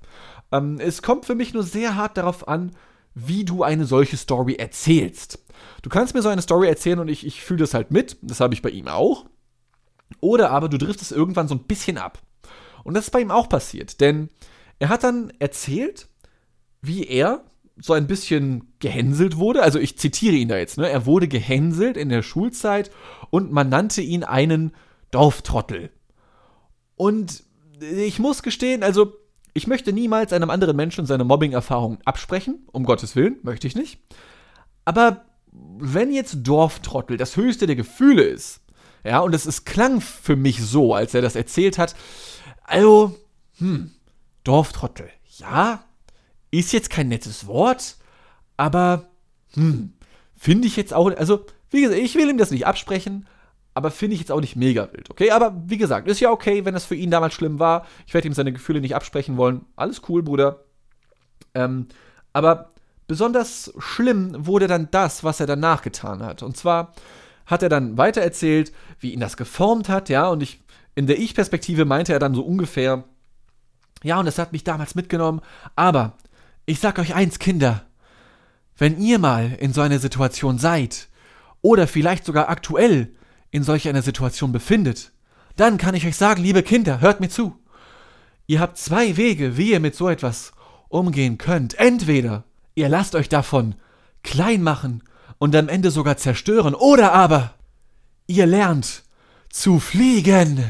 Ähm, 0.51 0.79
es 0.79 1.03
kommt 1.03 1.27
für 1.27 1.35
mich 1.35 1.53
nur 1.53 1.61
sehr 1.61 1.95
hart 1.95 2.17
darauf 2.17 2.47
an, 2.47 2.71
wie 3.13 3.45
du 3.45 3.61
eine 3.61 3.85
solche 3.85 4.17
Story 4.17 4.55
erzählst. 4.55 5.45
Du 5.83 5.89
kannst 5.89 6.15
mir 6.15 6.23
so 6.23 6.29
eine 6.29 6.41
Story 6.41 6.67
erzählen 6.67 6.97
und 6.97 7.09
ich, 7.09 7.27
ich 7.27 7.43
fühle 7.43 7.59
das 7.59 7.75
halt 7.75 7.91
mit, 7.91 8.17
das 8.23 8.39
habe 8.39 8.55
ich 8.55 8.63
bei 8.63 8.71
ihm 8.71 8.87
auch. 8.87 9.25
Oder 10.19 10.49
aber 10.49 10.67
du 10.67 10.79
driftest 10.79 11.11
irgendwann 11.11 11.47
so 11.47 11.53
ein 11.53 11.65
bisschen 11.65 11.99
ab. 11.99 12.17
Und 12.83 12.95
das 12.95 13.05
ist 13.05 13.11
bei 13.11 13.21
ihm 13.21 13.29
auch 13.29 13.49
passiert, 13.49 14.01
denn 14.01 14.29
er 14.79 14.89
hat 14.89 15.03
dann 15.03 15.31
erzählt, 15.37 16.08
wie 16.81 17.05
er 17.05 17.43
so 17.81 17.93
ein 17.93 18.07
bisschen 18.07 18.73
gehänselt 18.79 19.37
wurde. 19.37 19.63
Also 19.63 19.79
ich 19.79 19.97
zitiere 19.97 20.35
ihn 20.35 20.49
da 20.49 20.57
jetzt, 20.57 20.77
ne? 20.77 20.89
Er 20.89 21.05
wurde 21.05 21.27
gehänselt 21.27 21.97
in 21.97 22.09
der 22.09 22.23
Schulzeit 22.23 22.91
und 23.29 23.51
man 23.51 23.69
nannte 23.69 24.01
ihn 24.01 24.23
einen 24.23 24.73
Dorftrottel. 25.11 25.89
Und 26.95 27.43
ich 27.79 28.19
muss 28.19 28.43
gestehen, 28.43 28.83
also 28.83 29.13
ich 29.53 29.67
möchte 29.67 29.93
niemals 29.93 30.33
einem 30.33 30.49
anderen 30.49 30.75
Menschen 30.75 31.05
seine 31.05 31.23
Mobbing-Erfahrung 31.23 31.99
absprechen, 32.05 32.67
um 32.71 32.83
Gottes 32.83 33.15
Willen, 33.15 33.37
möchte 33.41 33.67
ich 33.67 33.75
nicht. 33.75 33.99
Aber 34.85 35.25
wenn 35.51 36.11
jetzt 36.11 36.39
Dorftrottel 36.43 37.17
das 37.17 37.35
höchste 37.35 37.65
der 37.67 37.75
Gefühle 37.75 38.23
ist, 38.23 38.61
ja, 39.03 39.19
und 39.19 39.33
es, 39.33 39.45
es 39.45 39.63
klang 39.63 40.01
für 40.01 40.35
mich 40.35 40.61
so, 40.61 40.93
als 40.93 41.13
er 41.13 41.21
das 41.21 41.35
erzählt 41.35 41.77
hat, 41.77 41.95
also, 42.63 43.15
hm, 43.57 43.91
Dorftrottel, 44.43 45.09
ja, 45.37 45.83
ist 46.51 46.73
jetzt 46.73 46.89
kein 46.89 47.07
nettes 47.07 47.47
Wort, 47.47 47.97
aber, 48.57 49.09
hm, 49.53 49.93
finde 50.35 50.67
ich 50.67 50.75
jetzt 50.75 50.93
auch, 50.93 51.15
also, 51.15 51.45
wie 51.69 51.81
gesagt, 51.81 52.01
ich 52.01 52.15
will 52.15 52.29
ihm 52.29 52.37
das 52.37 52.51
nicht 52.51 52.65
absprechen, 52.65 53.27
aber 53.73 53.91
finde 53.91 54.15
ich 54.15 54.19
jetzt 54.19 54.31
auch 54.31 54.41
nicht 54.41 54.55
mega 54.55 54.91
wild, 54.91 55.09
okay? 55.09 55.31
Aber 55.31 55.55
wie 55.65 55.77
gesagt, 55.77 56.07
ist 56.07 56.19
ja 56.19 56.31
okay, 56.31 56.65
wenn 56.65 56.75
es 56.75 56.85
für 56.85 56.95
ihn 56.95 57.11
damals 57.11 57.33
schlimm 57.33 57.59
war. 57.59 57.85
Ich 58.07 58.13
werde 58.13 58.27
ihm 58.27 58.33
seine 58.33 58.51
Gefühle 58.51 58.81
nicht 58.81 58.95
absprechen 58.95 59.37
wollen. 59.37 59.65
Alles 59.75 60.01
cool, 60.09 60.23
Bruder. 60.23 60.65
Ähm, 61.53 61.87
aber 62.33 62.71
besonders 63.07 63.73
schlimm 63.77 64.45
wurde 64.45 64.67
dann 64.67 64.89
das, 64.91 65.23
was 65.23 65.39
er 65.39 65.47
danach 65.47 65.81
getan 65.81 66.23
hat. 66.23 66.43
Und 66.43 66.57
zwar 66.57 66.93
hat 67.45 67.63
er 67.63 67.69
dann 67.69 67.97
weitererzählt, 67.97 68.71
wie 68.99 69.13
ihn 69.13 69.19
das 69.19 69.37
geformt 69.37 69.89
hat, 69.89 70.09
ja, 70.09 70.27
und 70.27 70.43
ich, 70.43 70.61
in 70.95 71.07
der 71.07 71.17
Ich-Perspektive 71.17 71.85
meinte 71.85 72.13
er 72.13 72.19
dann 72.19 72.35
so 72.35 72.43
ungefähr, 72.43 73.03
ja, 74.03 74.19
und 74.19 74.25
das 74.25 74.37
hat 74.37 74.51
mich 74.51 74.63
damals 74.63 74.93
mitgenommen, 74.93 75.41
aber 75.75 76.13
ich 76.69 76.79
sag 76.79 76.99
euch 76.99 77.15
eins, 77.15 77.39
Kinder, 77.39 77.87
wenn 78.77 78.99
ihr 78.99 79.17
mal 79.17 79.57
in 79.59 79.73
so 79.73 79.81
einer 79.81 79.99
Situation 79.99 80.59
seid, 80.59 81.07
oder 81.61 81.87
vielleicht 81.87 82.25
sogar 82.25 82.47
aktuell 82.47 83.13
in 83.51 83.63
solch 83.63 83.89
einer 83.89 84.01
Situation 84.01 84.51
befindet, 84.51 85.11
dann 85.55 85.77
kann 85.77 85.95
ich 85.95 86.05
euch 86.05 86.15
sagen, 86.15 86.41
liebe 86.41 86.63
Kinder, 86.63 87.01
hört 87.01 87.19
mir 87.19 87.29
zu. 87.29 87.57
Ihr 88.47 88.59
habt 88.59 88.77
zwei 88.77 89.17
Wege, 89.17 89.57
wie 89.57 89.71
ihr 89.71 89.79
mit 89.79 89.95
so 89.95 90.07
etwas 90.07 90.53
umgehen 90.87 91.37
könnt. 91.37 91.77
Entweder 91.77 92.45
ihr 92.75 92.87
lasst 92.87 93.15
euch 93.15 93.29
davon 93.29 93.75
klein 94.23 94.61
machen 94.61 95.03
und 95.37 95.55
am 95.55 95.69
Ende 95.69 95.91
sogar 95.91 96.17
zerstören, 96.17 96.75
oder 96.75 97.13
aber 97.13 97.55
ihr 98.27 98.45
lernt 98.45 99.03
zu 99.49 99.79
fliegen. 99.79 100.63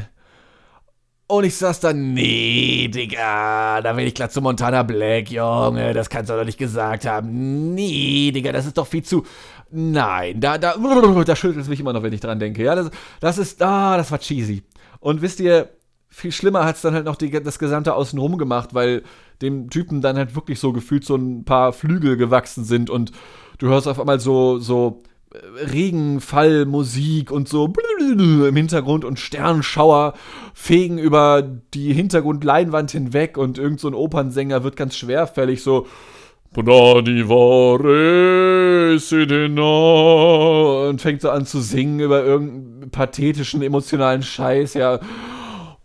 Und 1.30 1.44
ich 1.44 1.54
saß 1.54 1.78
dann, 1.78 2.12
nee, 2.12 2.88
Digga, 2.88 3.80
da 3.82 3.96
will 3.96 4.04
ich 4.04 4.14
glatt 4.14 4.32
zu 4.32 4.40
Montana 4.40 4.82
Black, 4.82 5.30
Junge, 5.30 5.94
das 5.94 6.10
kannst 6.10 6.28
du 6.28 6.34
doch 6.34 6.44
nicht 6.44 6.58
gesagt 6.58 7.06
haben. 7.06 7.72
Nee, 7.72 8.32
Digga, 8.32 8.50
das 8.50 8.66
ist 8.66 8.76
doch 8.76 8.88
viel 8.88 9.04
zu. 9.04 9.24
Nein, 9.70 10.40
da, 10.40 10.58
da, 10.58 10.74
da 11.24 11.36
schüttelt 11.36 11.62
es 11.62 11.68
mich 11.68 11.78
immer 11.78 11.92
noch, 11.92 12.02
wenn 12.02 12.12
ich 12.12 12.18
dran 12.18 12.40
denke. 12.40 12.64
Ja, 12.64 12.74
das, 12.74 12.90
das 13.20 13.38
ist, 13.38 13.62
ah, 13.62 13.96
das 13.96 14.10
war 14.10 14.18
cheesy. 14.18 14.64
Und 14.98 15.22
wisst 15.22 15.38
ihr, 15.38 15.68
viel 16.08 16.32
schlimmer 16.32 16.64
hat 16.64 16.74
es 16.74 16.82
dann 16.82 16.94
halt 16.94 17.04
noch 17.04 17.14
die, 17.14 17.30
das 17.30 17.60
Gesamte 17.60 17.94
außenrum 17.94 18.36
gemacht, 18.36 18.74
weil 18.74 19.04
dem 19.40 19.70
Typen 19.70 20.00
dann 20.00 20.16
halt 20.16 20.34
wirklich 20.34 20.58
so 20.58 20.72
gefühlt 20.72 21.04
so 21.04 21.14
ein 21.14 21.44
paar 21.44 21.72
Flügel 21.72 22.16
gewachsen 22.16 22.64
sind 22.64 22.90
und 22.90 23.12
du 23.58 23.68
hörst 23.68 23.86
auf 23.86 24.00
einmal 24.00 24.18
so, 24.18 24.58
so 24.58 25.04
Regenfallmusik 25.32 27.30
und 27.30 27.48
so 27.48 27.72
im 28.00 28.56
Hintergrund 28.56 29.04
und 29.04 29.20
Sternschauer 29.20 30.14
fegen 30.54 30.98
über 30.98 31.42
die 31.72 31.92
Hintergrundleinwand 31.92 32.90
hinweg 32.90 33.38
und 33.38 33.56
irgend 33.56 33.78
so 33.78 33.86
ein 33.86 33.94
Opernsänger 33.94 34.64
wird 34.64 34.74
ganz 34.76 34.96
schwerfällig 34.96 35.62
so 35.62 35.86
und 40.88 41.00
fängt 41.00 41.20
so 41.20 41.30
an 41.30 41.46
zu 41.46 41.60
singen 41.60 42.00
über 42.00 42.24
irgendeinen 42.24 42.90
pathetischen, 42.90 43.62
emotionalen 43.62 44.24
Scheiß, 44.24 44.74
ja. 44.74 44.98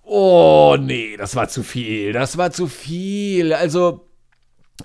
Oh, 0.02 0.76
nee, 0.80 1.16
das 1.18 1.36
war 1.36 1.50
zu 1.50 1.62
viel. 1.62 2.14
Das 2.14 2.40
war 2.40 2.50
zu 2.50 2.66
viel. 2.66 3.54
Also, 3.54 4.08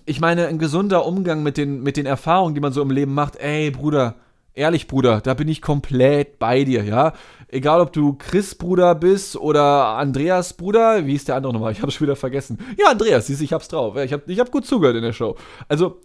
ich 0.04 0.20
meine, 0.20 0.48
ein 0.48 0.58
gesunder 0.58 1.06
Umgang 1.06 1.42
mit 1.42 1.56
den, 1.56 1.82
mit 1.82 1.96
den 1.96 2.04
Erfahrungen, 2.04 2.54
die 2.54 2.60
man 2.60 2.74
so 2.74 2.82
im 2.82 2.90
Leben 2.90 3.14
macht. 3.14 3.36
Ey, 3.36 3.70
Bruder, 3.70 4.16
Ehrlich, 4.60 4.88
Bruder, 4.88 5.22
da 5.22 5.32
bin 5.32 5.48
ich 5.48 5.62
komplett 5.62 6.38
bei 6.38 6.64
dir, 6.64 6.84
ja. 6.84 7.14
Egal, 7.48 7.80
ob 7.80 7.94
du 7.94 8.12
Chris 8.18 8.54
Bruder 8.54 8.94
bist 8.94 9.36
oder 9.36 9.96
Andreas 9.96 10.52
Bruder, 10.52 11.06
wie 11.06 11.14
ist 11.14 11.28
der 11.28 11.36
andere 11.36 11.54
nochmal? 11.54 11.72
Ich 11.72 11.80
habe 11.80 11.90
schon 11.90 12.06
wieder 12.06 12.14
vergessen. 12.14 12.58
Ja, 12.76 12.90
Andreas, 12.90 13.26
siehst 13.26 13.40
du, 13.40 13.44
ich 13.44 13.54
hab's 13.54 13.68
drauf. 13.68 13.96
Ich 13.96 14.12
habe 14.12 14.22
ich 14.26 14.38
hab 14.38 14.50
gut 14.50 14.66
zugehört 14.66 14.96
in 14.96 15.02
der 15.02 15.14
Show. 15.14 15.34
Also, 15.66 16.02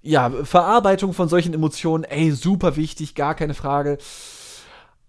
ja, 0.00 0.30
Verarbeitung 0.30 1.12
von 1.12 1.28
solchen 1.28 1.52
Emotionen, 1.52 2.04
ey, 2.04 2.30
super 2.30 2.76
wichtig, 2.76 3.16
gar 3.16 3.34
keine 3.34 3.54
Frage. 3.54 3.98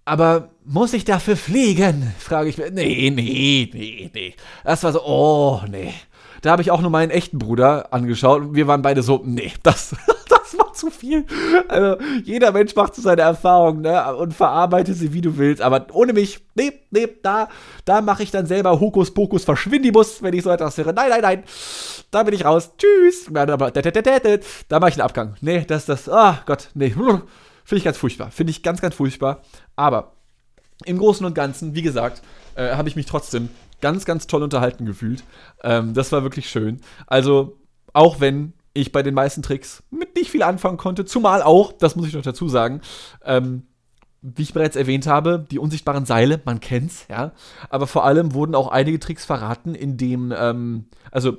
Aber 0.03 0.49
muss 0.65 0.93
ich 0.93 1.05
dafür 1.05 1.37
fliegen? 1.37 2.11
Frage 2.17 2.49
ich 2.49 2.57
mich. 2.57 2.71
Nee, 2.71 3.11
nee, 3.15 3.69
nee, 3.71 4.09
nee. 4.11 4.33
Das 4.63 4.83
war 4.83 4.93
so, 4.93 5.05
oh, 5.05 5.61
nee. 5.69 5.93
Da 6.41 6.51
habe 6.51 6.61
ich 6.61 6.71
auch 6.71 6.81
nur 6.81 6.91
meinen 6.91 7.11
echten 7.11 7.39
Bruder 7.39 7.93
angeschaut 7.93 8.49
wir 8.53 8.67
waren 8.67 8.81
beide 8.81 9.01
so, 9.01 9.21
nee, 9.23 9.51
das, 9.63 9.95
das 10.29 10.57
war 10.57 10.73
zu 10.73 10.91
viel. 10.91 11.25
Also, 11.67 11.97
jeder 12.23 12.51
Mensch 12.51 12.75
macht 12.75 12.95
so 12.95 13.01
seine 13.01 13.21
Erfahrungen 13.21 13.81
ne, 13.81 14.15
und 14.15 14.33
verarbeitet 14.33 14.95
sie, 14.97 15.13
wie 15.13 15.21
du 15.21 15.37
willst. 15.37 15.61
Aber 15.61 15.87
ohne 15.93 16.13
mich, 16.13 16.39
nee, 16.55 16.73
nee, 16.91 17.07
da, 17.21 17.49
da 17.85 18.01
mache 18.01 18.23
ich 18.23 18.31
dann 18.31 18.45
selber 18.45 18.79
Hokuspokus 18.79 19.45
Verschwindibus, 19.45 20.21
wenn 20.21 20.33
ich 20.33 20.43
so 20.43 20.49
etwas 20.49 20.77
höre. 20.77 20.93
Nein, 20.93 21.09
nein, 21.09 21.21
nein, 21.21 21.43
da 22.11 22.23
bin 22.23 22.33
ich 22.33 22.45
raus. 22.45 22.71
Tschüss. 22.77 23.29
Da 23.31 23.57
mache 23.57 24.89
ich 24.89 24.95
einen 24.95 25.01
Abgang. 25.01 25.35
Nee, 25.41 25.65
das, 25.65 25.85
das, 25.85 26.09
ah 26.09 26.37
oh 26.39 26.43
Gott, 26.45 26.69
nee. 26.73 26.89
Finde 27.69 27.77
ich 27.77 27.83
ganz 27.83 27.97
furchtbar. 27.97 28.31
Finde 28.31 28.51
ich 28.51 28.63
ganz, 28.63 28.81
ganz 28.81 28.95
furchtbar. 28.95 29.41
Aber 29.75 30.13
im 30.85 30.97
Großen 30.97 31.25
und 31.25 31.35
Ganzen, 31.35 31.75
wie 31.75 31.81
gesagt, 31.81 32.23
äh, 32.55 32.75
habe 32.75 32.89
ich 32.89 32.95
mich 32.95 33.05
trotzdem 33.05 33.49
ganz, 33.81 34.05
ganz 34.05 34.27
toll 34.27 34.43
unterhalten 34.43 34.85
gefühlt. 34.85 35.23
Ähm, 35.63 35.93
das 35.93 36.11
war 36.11 36.23
wirklich 36.23 36.49
schön. 36.49 36.81
Also, 37.07 37.57
auch 37.93 38.19
wenn 38.19 38.53
ich 38.73 38.91
bei 38.91 39.03
den 39.03 39.13
meisten 39.13 39.41
Tricks 39.41 39.83
mit 39.89 40.15
nicht 40.15 40.31
viel 40.31 40.43
anfangen 40.43 40.77
konnte, 40.77 41.05
zumal 41.05 41.41
auch, 41.41 41.71
das 41.73 41.95
muss 41.95 42.07
ich 42.07 42.13
noch 42.13 42.21
dazu 42.21 42.47
sagen, 42.47 42.81
ähm, 43.23 43.63
wie 44.21 44.41
ich 44.41 44.53
bereits 44.53 44.75
erwähnt 44.75 45.07
habe, 45.07 45.45
die 45.49 45.59
unsichtbaren 45.59 46.05
Seile, 46.05 46.41
man 46.43 46.59
kennt's, 46.59 47.05
ja. 47.09 47.31
Aber 47.69 47.87
vor 47.87 48.05
allem 48.05 48.33
wurden 48.33 48.55
auch 48.55 48.67
einige 48.67 48.99
Tricks 48.99 49.25
verraten, 49.25 49.75
in 49.75 49.97
dem, 49.97 50.33
ähm, 50.35 50.85
also 51.11 51.37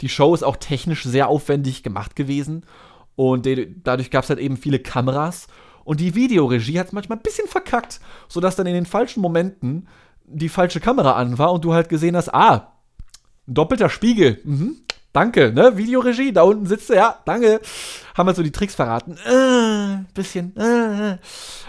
die 0.00 0.08
Show 0.08 0.34
ist 0.34 0.42
auch 0.42 0.56
technisch 0.56 1.04
sehr 1.04 1.28
aufwendig 1.28 1.82
gemacht 1.82 2.16
gewesen 2.16 2.64
und 3.16 3.46
dadurch 3.84 4.10
gab 4.10 4.24
es 4.24 4.30
halt 4.30 4.40
eben 4.40 4.56
viele 4.56 4.78
Kameras 4.78 5.46
und 5.84 6.00
die 6.00 6.14
Videoregie 6.14 6.78
hat 6.78 6.88
es 6.88 6.92
manchmal 6.92 7.18
ein 7.18 7.22
bisschen 7.22 7.48
verkackt, 7.48 8.00
sodass 8.28 8.56
dann 8.56 8.66
in 8.66 8.74
den 8.74 8.86
falschen 8.86 9.20
Momenten 9.20 9.88
die 10.26 10.48
falsche 10.48 10.80
Kamera 10.80 11.12
an 11.12 11.38
war 11.38 11.52
und 11.52 11.64
du 11.64 11.72
halt 11.72 11.88
gesehen 11.88 12.16
hast, 12.16 12.32
ah, 12.32 12.72
doppelter 13.46 13.88
Spiegel. 13.88 14.40
Mhm. 14.44 14.76
Danke, 15.12 15.52
ne? 15.52 15.76
Videoregie, 15.76 16.32
da 16.32 16.42
unten 16.42 16.66
sitzt 16.66 16.88
er, 16.90 16.96
ja, 16.96 17.18
danke. 17.26 17.60
Haben 18.16 18.28
wir 18.28 18.34
so 18.34 18.42
die 18.42 18.50
Tricks 18.50 18.74
verraten. 18.74 19.18
Äh, 19.26 20.04
bisschen. 20.14 20.56
Äh, 20.56 21.12
äh. 21.12 21.18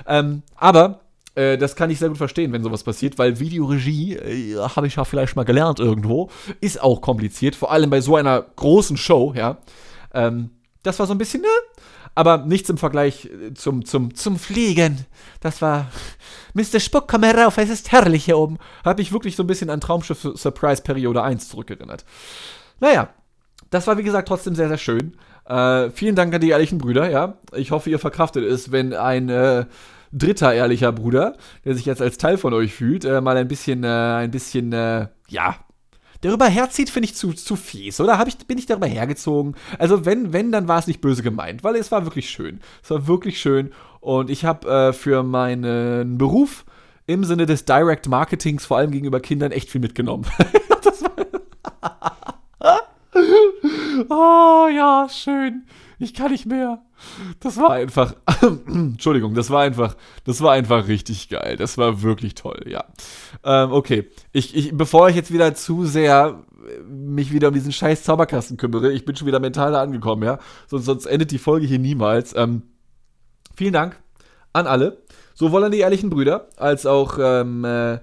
Ähm, 0.07 0.43
aber 0.55 1.01
äh, 1.35 1.57
das 1.57 1.75
kann 1.75 1.89
ich 1.89 1.99
sehr 1.99 2.07
gut 2.07 2.17
verstehen, 2.17 2.53
wenn 2.53 2.63
sowas 2.63 2.83
passiert, 2.83 3.17
weil 3.17 3.39
Videoregie, 3.39 4.15
äh, 4.15 4.55
habe 4.57 4.87
ich 4.87 4.95
ja 4.95 5.03
vielleicht 5.03 5.35
mal 5.35 5.43
gelernt 5.43 5.79
irgendwo, 5.79 6.29
ist 6.61 6.81
auch 6.81 7.01
kompliziert, 7.01 7.55
vor 7.55 7.71
allem 7.71 7.89
bei 7.89 8.01
so 8.01 8.15
einer 8.15 8.41
großen 8.41 8.95
Show, 8.95 9.33
ja. 9.35 9.57
Ähm, 10.13 10.51
das 10.83 10.99
war 10.99 11.07
so 11.07 11.13
ein 11.13 11.17
bisschen, 11.17 11.41
ne? 11.41 11.47
Aber 12.15 12.37
nichts 12.39 12.69
im 12.69 12.77
Vergleich 12.77 13.25
äh, 13.25 13.53
zum, 13.53 13.85
zum, 13.85 14.15
zum 14.15 14.37
Fliegen. 14.37 15.05
Das 15.39 15.61
war. 15.61 15.89
Mr. 16.53 16.79
Spuck, 16.79 17.07
komm 17.07 17.23
herauf, 17.23 17.57
es 17.57 17.69
ist 17.69 17.91
herrlich 17.91 18.25
hier 18.25 18.37
oben. 18.37 18.59
Hat 18.85 18.99
mich 18.99 19.11
wirklich 19.11 19.35
so 19.35 19.43
ein 19.43 19.47
bisschen 19.47 19.71
an 19.71 19.81
Traumschiff 19.81 20.21
Surprise 20.35 20.83
Periode 20.83 21.23
1 21.23 21.49
zurückerinnert. 21.49 22.05
Naja, 22.79 23.09
das 23.71 23.87
war 23.87 23.97
wie 23.97 24.03
gesagt 24.03 24.27
trotzdem 24.27 24.53
sehr, 24.53 24.67
sehr 24.67 24.77
schön. 24.77 25.17
Äh, 25.45 25.89
vielen 25.89 26.15
Dank 26.15 26.33
an 26.33 26.41
die 26.41 26.49
ehrlichen 26.49 26.77
Brüder, 26.77 27.09
ja. 27.09 27.37
Ich 27.55 27.71
hoffe, 27.71 27.89
ihr 27.89 27.99
verkraftet 27.99 28.45
es, 28.45 28.71
wenn 28.71 28.93
ein 28.93 29.29
äh, 29.29 29.65
dritter 30.11 30.53
ehrlicher 30.53 30.91
Bruder, 30.91 31.35
der 31.65 31.75
sich 31.75 31.85
jetzt 31.85 32.01
als 32.01 32.17
Teil 32.17 32.37
von 32.37 32.53
euch 32.53 32.73
fühlt, 32.73 33.03
äh, 33.03 33.19
mal 33.19 33.35
ein 33.35 33.47
bisschen, 33.47 33.83
äh, 33.83 33.87
ein 33.87 34.31
bisschen, 34.31 34.71
äh, 34.71 35.07
ja, 35.27 35.55
darüber 36.23 36.47
herzieht, 36.47 36.89
finde 36.89 37.05
ich 37.05 37.15
zu, 37.15 37.33
zu 37.33 37.55
fies, 37.55 37.99
oder? 37.99 38.17
Hab 38.17 38.27
ich, 38.27 38.37
bin 38.37 38.57
ich 38.57 38.65
darüber 38.65 38.87
hergezogen? 38.87 39.55
Also, 39.77 40.05
wenn, 40.05 40.33
wenn, 40.33 40.51
dann 40.51 40.67
war 40.67 40.79
es 40.79 40.87
nicht 40.87 41.01
böse 41.01 41.23
gemeint, 41.23 41.63
weil 41.63 41.75
es 41.75 41.91
war 41.91 42.05
wirklich 42.05 42.29
schön. 42.29 42.59
Es 42.81 42.89
war 42.89 43.07
wirklich 43.07 43.39
schön. 43.39 43.71
Und 43.99 44.29
ich 44.29 44.45
habe 44.45 44.67
äh, 44.69 44.93
für 44.93 45.23
meinen 45.23 46.17
Beruf 46.17 46.65
im 47.05 47.23
Sinne 47.23 47.45
des 47.45 47.65
Direct 47.65 48.07
Marketings, 48.07 48.65
vor 48.65 48.77
allem 48.77 48.91
gegenüber 48.91 49.19
Kindern, 49.19 49.51
echt 49.51 49.69
viel 49.69 49.81
mitgenommen. 49.81 50.25
das 50.83 51.03
war. 51.03 51.11
oh 54.09 54.67
ja, 54.73 55.07
schön. 55.09 55.63
Ich 55.99 56.13
kann 56.13 56.31
nicht 56.31 56.45
mehr. 56.45 56.81
Das 57.39 57.57
war 57.57 57.71
einfach, 57.71 58.15
Entschuldigung, 58.67 59.33
das 59.33 59.49
war 59.49 59.61
einfach, 59.61 59.95
das 60.25 60.41
war 60.41 60.53
einfach 60.53 60.87
richtig 60.87 61.29
geil. 61.29 61.55
Das 61.57 61.77
war 61.77 62.01
wirklich 62.01 62.35
toll, 62.35 62.65
ja. 62.67 62.85
Ähm, 63.43 63.71
okay, 63.71 64.09
ich, 64.31 64.55
ich, 64.55 64.75
bevor 64.75 65.09
ich 65.09 65.15
jetzt 65.15 65.31
wieder 65.31 65.55
zu 65.55 65.85
sehr 65.85 66.43
äh, 66.67 66.81
mich 66.83 67.31
wieder 67.31 67.49
um 67.49 67.53
diesen 67.53 67.71
scheiß 67.71 68.03
Zauberkasten 68.03 68.57
kümmere, 68.57 68.91
ich 68.91 69.05
bin 69.05 69.15
schon 69.15 69.27
wieder 69.27 69.39
mental 69.39 69.71
da 69.71 69.81
angekommen, 69.81 70.23
ja. 70.23 70.39
Sonst, 70.67 70.85
sonst 70.85 71.05
endet 71.05 71.31
die 71.31 71.39
Folge 71.39 71.65
hier 71.65 71.79
niemals. 71.79 72.35
Ähm, 72.35 72.63
vielen 73.55 73.73
Dank 73.73 73.99
an 74.53 74.67
alle, 74.67 75.03
sowohl 75.33 75.63
an 75.63 75.71
die 75.71 75.79
ehrlichen 75.79 76.09
Brüder 76.09 76.47
als 76.57 76.85
auch 76.85 77.17
ähm, 77.19 77.65
äh, 77.65 77.99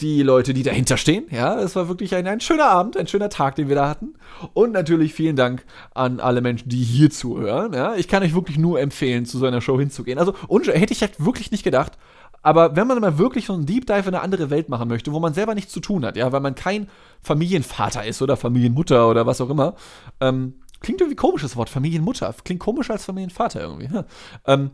die 0.00 0.22
Leute, 0.22 0.54
die 0.54 0.62
dahinter 0.62 0.96
stehen. 0.96 1.24
Ja, 1.30 1.58
es 1.60 1.76
war 1.76 1.88
wirklich 1.88 2.14
ein, 2.14 2.26
ein 2.26 2.40
schöner 2.40 2.66
Abend, 2.66 2.96
ein 2.96 3.06
schöner 3.06 3.28
Tag, 3.28 3.56
den 3.56 3.68
wir 3.68 3.76
da 3.76 3.88
hatten. 3.88 4.14
Und 4.54 4.72
natürlich 4.72 5.12
vielen 5.12 5.36
Dank 5.36 5.64
an 5.94 6.20
alle 6.20 6.40
Menschen, 6.40 6.68
die 6.68 6.82
hier 6.82 7.10
zuhören. 7.10 7.72
Ja, 7.72 7.94
ich 7.94 8.08
kann 8.08 8.22
euch 8.22 8.34
wirklich 8.34 8.58
nur 8.58 8.80
empfehlen, 8.80 9.26
zu 9.26 9.38
so 9.38 9.46
einer 9.46 9.60
Show 9.60 9.78
hinzugehen. 9.78 10.18
Also, 10.18 10.34
hätte 10.48 10.92
ich 10.92 11.00
halt 11.00 11.24
wirklich 11.24 11.50
nicht 11.50 11.64
gedacht. 11.64 11.98
Aber 12.42 12.74
wenn 12.74 12.86
man 12.86 13.00
mal 13.00 13.18
wirklich 13.18 13.46
so 13.46 13.52
einen 13.52 13.66
Deep 13.66 13.86
Dive 13.86 14.08
in 14.08 14.14
eine 14.14 14.22
andere 14.22 14.48
Welt 14.48 14.68
machen 14.70 14.88
möchte, 14.88 15.12
wo 15.12 15.20
man 15.20 15.34
selber 15.34 15.54
nichts 15.54 15.72
zu 15.72 15.80
tun 15.80 16.04
hat, 16.06 16.16
ja, 16.16 16.32
weil 16.32 16.40
man 16.40 16.54
kein 16.54 16.88
Familienvater 17.22 18.04
ist 18.04 18.22
oder 18.22 18.36
Familienmutter 18.36 19.08
oder 19.10 19.26
was 19.26 19.40
auch 19.40 19.50
immer, 19.50 19.74
ähm, 20.20 20.54
klingt 20.80 21.00
irgendwie 21.02 21.16
komisch 21.16 21.42
das 21.42 21.56
Wort, 21.56 21.68
Familienmutter. 21.68 22.34
Klingt 22.44 22.60
komischer 22.60 22.94
als 22.94 23.04
Familienvater 23.04 23.60
irgendwie. 23.60 23.94
Ja. 23.94 24.04
Ähm, 24.46 24.70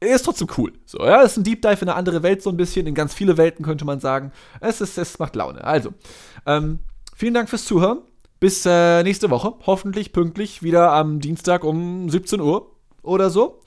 ist 0.00 0.24
trotzdem 0.24 0.48
cool. 0.58 0.72
So, 0.84 0.98
ja, 1.04 1.22
ist 1.22 1.36
ein 1.36 1.44
Deep 1.44 1.62
Dive 1.62 1.82
in 1.82 1.88
eine 1.88 1.94
andere 1.94 2.22
Welt 2.22 2.42
so 2.42 2.50
ein 2.50 2.56
bisschen, 2.56 2.86
in 2.86 2.94
ganz 2.94 3.14
viele 3.14 3.36
Welten 3.36 3.64
könnte 3.64 3.84
man 3.84 4.00
sagen. 4.00 4.32
Es, 4.60 4.80
ist, 4.80 4.98
es 4.98 5.18
macht 5.18 5.36
Laune. 5.36 5.64
Also, 5.64 5.94
ähm, 6.44 6.80
vielen 7.14 7.34
Dank 7.34 7.48
fürs 7.48 7.64
Zuhören. 7.64 8.00
Bis 8.38 8.66
äh, 8.66 9.02
nächste 9.02 9.30
Woche. 9.30 9.54
Hoffentlich 9.64 10.12
pünktlich 10.12 10.62
wieder 10.62 10.92
am 10.92 11.20
Dienstag 11.20 11.64
um 11.64 12.10
17 12.10 12.40
Uhr 12.40 12.72
oder 13.02 13.30
so. 13.30 13.60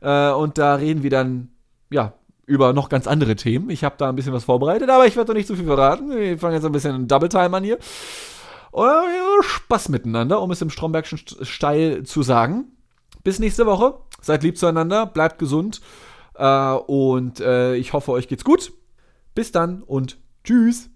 Äh, 0.00 0.30
und 0.30 0.58
da 0.58 0.74
reden 0.74 1.04
wir 1.04 1.10
dann, 1.10 1.50
ja, 1.90 2.14
über 2.46 2.72
noch 2.72 2.88
ganz 2.88 3.06
andere 3.06 3.36
Themen. 3.36 3.70
Ich 3.70 3.84
habe 3.84 3.96
da 3.98 4.08
ein 4.08 4.16
bisschen 4.16 4.32
was 4.32 4.44
vorbereitet, 4.44 4.90
aber 4.90 5.06
ich 5.06 5.16
werde 5.16 5.28
doch 5.28 5.34
nicht 5.34 5.46
zu 5.46 5.56
viel 5.56 5.66
verraten. 5.66 6.10
Wir 6.10 6.38
fangen 6.38 6.54
jetzt 6.54 6.64
ein 6.64 6.72
bisschen 6.72 7.06
Double 7.06 7.28
Time 7.28 7.56
an 7.56 7.64
hier. 7.64 7.78
Und, 8.70 8.84
ja, 8.84 9.42
Spaß 9.42 9.88
miteinander, 9.88 10.40
um 10.42 10.50
es 10.50 10.60
im 10.60 10.70
Strombergschen 10.70 11.20
Steil 11.42 12.02
zu 12.02 12.22
sagen. 12.22 12.75
Bis 13.26 13.40
nächste 13.40 13.66
Woche. 13.66 13.94
Seid 14.22 14.44
lieb 14.44 14.56
zueinander, 14.56 15.04
bleibt 15.04 15.40
gesund 15.40 15.80
äh, 16.36 16.74
und 16.74 17.40
äh, 17.40 17.74
ich 17.74 17.92
hoffe, 17.92 18.12
euch 18.12 18.28
geht's 18.28 18.44
gut. 18.44 18.72
Bis 19.34 19.50
dann 19.50 19.82
und 19.82 20.18
tschüss. 20.44 20.90